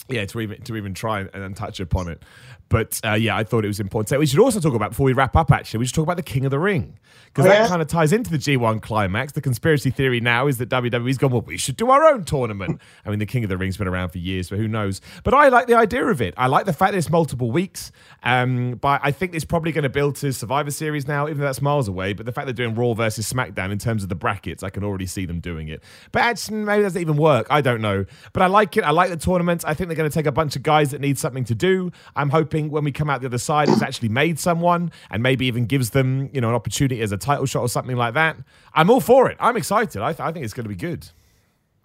[0.09, 2.21] yeah to even to even try and, and touch upon it.
[2.69, 4.09] But uh, yeah, I thought it was important.
[4.09, 5.51] So we should also talk about before we wrap up.
[5.51, 6.97] Actually, we should talk about the King of the Ring
[7.27, 7.67] because oh, that yeah?
[7.67, 9.33] kind of ties into the G1 climax.
[9.33, 11.31] The conspiracy theory now is that WWE's gone.
[11.31, 12.81] Well, we should do our own tournament.
[13.05, 14.99] I mean, the King of the Ring's been around for years, but who knows?
[15.23, 16.33] But I like the idea of it.
[16.37, 17.91] I like the fact that it's multiple weeks.
[18.23, 21.45] Um, but I think it's probably going to build to Survivor Series now, even though
[21.45, 22.13] that's miles away.
[22.13, 24.83] But the fact they're doing Raw versus SmackDown in terms of the brackets, I can
[24.83, 25.83] already see them doing it.
[26.11, 27.47] But actually, maybe doesn't even work.
[27.49, 28.05] I don't know.
[28.33, 28.83] But I like it.
[28.83, 29.63] I like the tournament.
[29.67, 31.91] I think they're going to take a bunch of guys that need something to do.
[32.15, 35.45] I'm hoping when we come out the other side, it's actually made someone and maybe
[35.45, 38.37] even gives them, you know, an opportunity as a title shot or something like that.
[38.73, 39.37] I'm all for it.
[39.39, 40.01] I'm excited.
[40.01, 41.07] I, th- I think it's going to be good.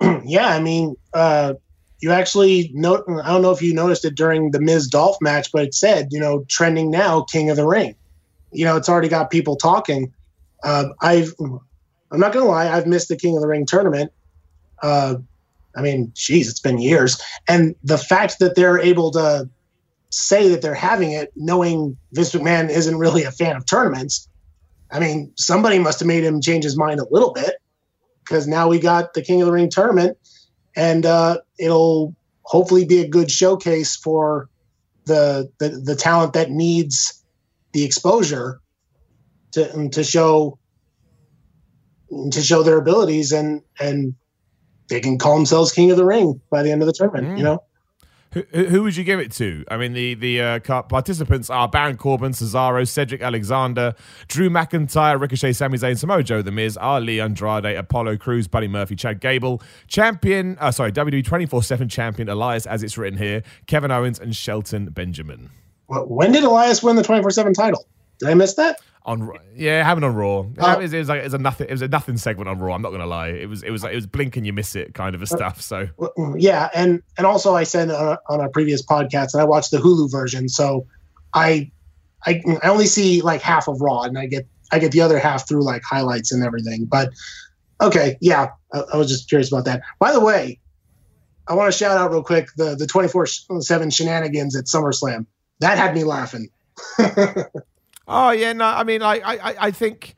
[0.25, 1.55] yeah, I mean, uh,
[2.01, 3.05] you actually know.
[3.23, 6.09] I don't know if you noticed it during the Miz Dolph match, but it said,
[6.11, 7.95] you know, trending now, King of the Ring.
[8.53, 10.13] You know, it's already got people talking.
[10.65, 14.13] Uh, I've, I'm not gonna lie, I've missed the King of the Ring tournament.
[14.83, 15.17] Uh,
[15.77, 19.49] I mean, geez, it's been years, and the fact that they're able to
[20.11, 24.29] say that they're having it, knowing Vince McMahon isn't really a fan of tournaments.
[24.91, 27.55] I mean, somebody must have made him change his mind a little bit
[28.25, 30.19] because now we got the King of the Ring tournament,
[30.77, 34.49] and uh, it'll hopefully be a good showcase for
[35.07, 37.25] the, the the talent that needs
[37.73, 38.61] the exposure
[39.53, 40.59] to to show
[42.33, 44.15] to show their abilities and and
[44.89, 47.29] they can call themselves king of the ring by the end of the tournament.
[47.29, 47.39] Mm.
[47.39, 47.63] You know.
[48.33, 49.65] Who, who would you give it to?
[49.69, 53.95] I mean, the the uh, participants are Baron Corbin, Cesaro, Cedric Alexander,
[54.29, 58.95] Drew McIntyre, Ricochet, Sami Zayn, Samoa Joe, The Miz, Ali Andrade, Apollo Crews, Buddy Murphy,
[58.95, 63.91] Chad Gable, champion, uh, sorry, WWE 24 7 champion Elias, as it's written here, Kevin
[63.91, 65.51] Owens, and Shelton Benjamin.
[65.91, 67.85] Well, when did Elias win the twenty four seven title?
[68.21, 68.81] Did I miss that?
[69.11, 70.41] On yeah, having on Raw.
[70.41, 70.73] Uh, oh.
[70.75, 71.67] It, was, it was like it was a nothing.
[71.69, 72.77] It was a nothing segment on Raw.
[72.77, 73.31] I'm not gonna lie.
[73.31, 75.25] It was it was like it was blink and you miss it kind of a
[75.25, 75.61] uh, stuff.
[75.61, 75.89] So
[76.37, 79.73] Yeah, and and also I said on a, on a previous podcast and I watched
[79.73, 80.87] the Hulu version, so
[81.35, 81.73] I
[82.25, 85.19] I I only see like half of Raw, and I get I get the other
[85.19, 86.85] half through like highlights and everything.
[86.85, 87.11] But
[87.81, 89.83] okay, yeah, I, I was just curious about that.
[89.99, 90.61] By the way,
[91.49, 95.27] I want to shout out real quick the the twenty four seven shenanigans at SummerSlam.
[95.59, 96.49] That had me laughing.
[98.13, 100.17] Oh yeah, no, I mean, like, I, I, I think,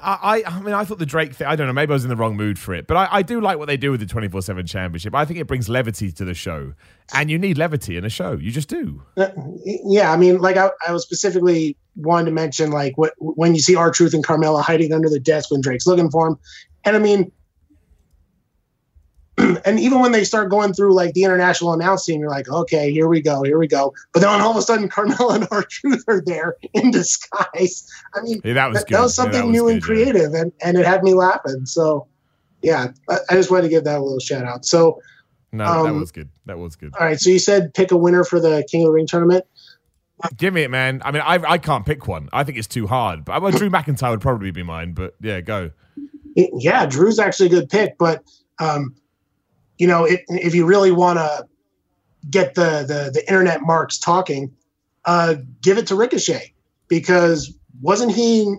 [0.00, 1.46] I, I, mean, I thought the Drake thing.
[1.46, 3.22] I don't know, maybe I was in the wrong mood for it, but I, I
[3.22, 5.14] do like what they do with the twenty four seven championship.
[5.14, 6.74] I think it brings levity to the show,
[7.14, 8.32] and you need levity in a show.
[8.32, 9.02] You just do.
[9.16, 9.28] Uh,
[9.64, 13.60] yeah, I mean, like I, I was specifically wanting to mention like what when you
[13.60, 16.38] see R-Truth and Carmella hiding under the desk when Drake's looking for him,
[16.84, 17.30] and I mean,
[19.64, 23.08] and even when they start going through like the international announcing, you're like, okay, here
[23.08, 23.92] we go, here we go.
[24.12, 27.88] But then all of a sudden, Carmella and R-Truth are there in disguise.
[28.14, 28.94] I mean, Yeah, that was that, good.
[28.96, 30.04] that was Yeah, something that was new and good, yeah.
[30.12, 31.66] creative, and and it had me laughing.
[31.66, 32.06] So,
[32.62, 34.64] yeah, I, I just wanted to give that a little shout out.
[34.64, 35.00] So,
[35.52, 36.28] No, that Um, was good.
[36.46, 36.92] That was good.
[36.98, 39.44] all right, so you said pick a winner for the King of the Ring tournament.
[40.36, 41.02] Give me it, man.
[41.04, 42.28] I mean, I, I can't pick one.
[42.32, 43.24] I think it's too hard.
[43.24, 44.92] But well, Drew McIntyre would probably be mine.
[44.94, 45.72] But yeah, go.
[46.34, 48.22] yeah, Drew's actually a good pick, but
[48.58, 48.94] um,
[49.78, 51.46] you know, if, if you really want to
[52.30, 54.54] get the, the the internet marks talking,
[55.04, 56.54] uh, give it to Ricochet
[56.88, 58.56] because wasn't he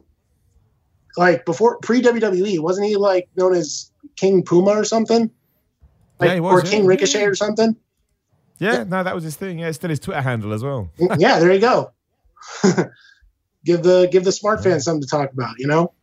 [1.18, 2.60] like before pre WWE?
[2.60, 5.32] Wasn't he like known as King Puma or something?
[6.20, 6.72] Like, Yeah, he was, or yeah.
[6.72, 7.76] King Ricochet or something.
[8.60, 9.60] Yeah, no, that was his thing.
[9.60, 10.90] Yeah, it's still his Twitter handle as well.
[11.18, 11.92] yeah, there you go.
[13.66, 15.56] give the give the smart fans something to talk about.
[15.58, 15.94] You know.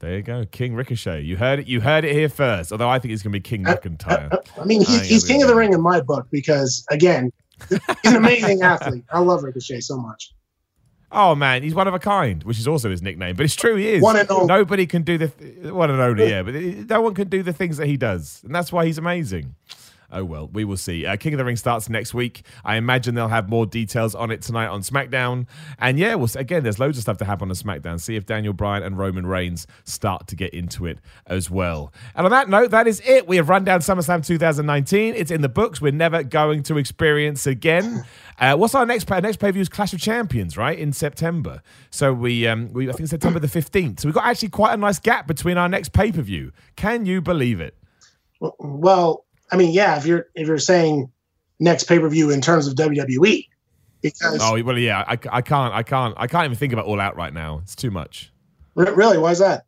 [0.00, 1.22] There you go, King Ricochet.
[1.22, 1.66] You heard it.
[1.66, 2.72] You heard it here first.
[2.72, 4.36] Although I think it's going to be King McIntyre.
[4.60, 7.32] I mean, he's, I he's king of the ring in my book because, again,
[7.68, 9.04] he's an amazing athlete.
[9.12, 10.34] I love Ricochet so much.
[11.16, 13.36] Oh man, he's one of a kind, which is also his nickname.
[13.36, 14.02] But it's true, he is.
[14.02, 14.46] One and only.
[14.46, 16.42] Nobody can do the th- one and only, yeah.
[16.42, 18.98] But uh, no one can do the things that he does, and that's why he's
[18.98, 19.54] amazing.
[20.14, 21.04] Oh well, we will see.
[21.04, 22.46] Uh, King of the Ring starts next week.
[22.64, 25.46] I imagine they'll have more details on it tonight on SmackDown.
[25.80, 28.00] And yeah, we'll, again, there's loads of stuff to happen on the SmackDown.
[28.00, 31.92] See if Daniel Bryan and Roman Reigns start to get into it as well.
[32.14, 33.26] And on that note, that is it.
[33.26, 35.14] We have run down SummerSlam 2019.
[35.14, 35.80] It's in the books.
[35.80, 38.04] We're never going to experience again.
[38.38, 39.20] Uh, what's our next pay?
[39.20, 41.60] Next pay view is Clash of Champions, right in September.
[41.90, 44.00] So we, um, we I think September the 15th.
[44.00, 46.52] So we've got actually quite a nice gap between our next pay per view.
[46.76, 47.76] Can you believe it?
[48.40, 51.10] Well, I mean, yeah, if you're if you're saying
[51.60, 53.46] next pay per view in terms of WWE,
[54.02, 55.04] because Oh well, yeah.
[55.06, 55.74] I, I can't.
[55.74, 56.14] I can't.
[56.16, 57.60] I can't even think about All Out right now.
[57.62, 58.32] It's too much
[58.74, 59.66] re- really, why is that?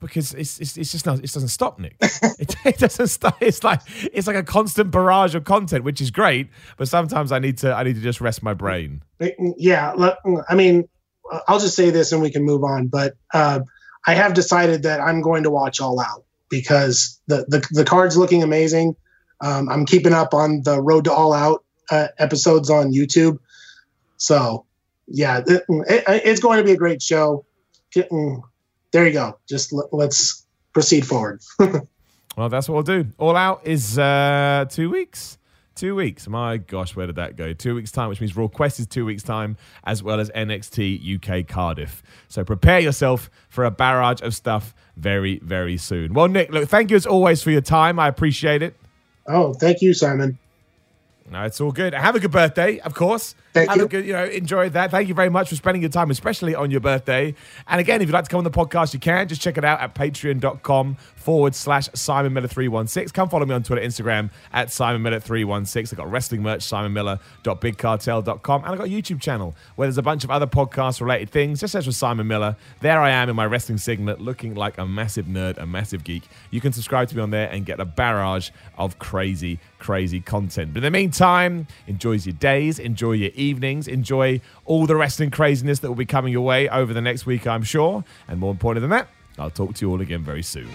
[0.00, 1.18] because it's it's, it's just not.
[1.18, 1.96] It doesn't stop, Nick.
[2.00, 3.36] it, it doesn't stop.
[3.40, 3.80] It's like
[4.12, 6.48] it's like a constant barrage of content, which is great.
[6.76, 7.72] But sometimes I need to.
[7.74, 9.02] I need to just rest my brain.
[9.56, 10.18] Yeah, look,
[10.48, 10.88] I mean,
[11.48, 12.88] I'll just say this and we can move on.
[12.88, 13.60] But uh,
[14.06, 18.16] I have decided that I'm going to watch All Out because the the, the card's
[18.16, 18.96] looking amazing.
[19.40, 23.38] Um, I'm keeping up on the Road to All Out uh, episodes on YouTube.
[24.16, 24.64] So,
[25.06, 27.44] yeah, it, it, it's going to be a great show.
[27.92, 28.42] Getting-
[28.92, 29.38] There you go.
[29.48, 31.42] Just let, let's proceed forward.
[32.36, 33.10] Well, that's what we'll do.
[33.16, 35.38] All Out is uh, two weeks.
[35.76, 36.26] Two weeks.
[36.26, 37.52] My gosh, where did that go?
[37.52, 41.14] Two weeks' time, which means Raw Quest is two weeks' time, as well as NXT
[41.42, 42.02] UK Cardiff.
[42.26, 46.14] So prepare yourself for a barrage of stuff very, very soon.
[46.14, 47.98] Well, Nick, look, thank you as always for your time.
[47.98, 48.76] I appreciate it.
[49.26, 50.38] oh, thank you, Simon.
[51.30, 51.94] No, it's all good.
[51.94, 53.34] Have a good birthday, of course.
[53.54, 53.84] Thank Have you.
[53.84, 54.90] a good, you know, enjoy that.
[54.90, 57.36] Thank you very much for spending your time, especially on your birthday.
[57.68, 59.28] And again, if you'd like to come on the podcast, you can.
[59.28, 63.10] Just check it out at patreon.com forward slash Simon Miller 316.
[63.10, 65.96] Come follow me on Twitter, Instagram at Simon Miller 316.
[65.96, 68.64] I've got wrestling merch, simonmiller.bigcartel.com.
[68.64, 71.60] And I've got a YouTube channel where there's a bunch of other podcast related things.
[71.60, 72.56] Just search for Simon Miller.
[72.80, 76.24] There I am in my wrestling singlet looking like a massive nerd, a massive geek.
[76.50, 80.74] You can subscribe to me on there and get a barrage of crazy, crazy content.
[80.74, 85.80] But in the meantime, enjoy your days, enjoy your evenings, enjoy all the wrestling craziness
[85.80, 88.04] that will be coming your way over the next week, I'm sure.
[88.28, 90.68] And more important than that, I'll talk to you all again very soon.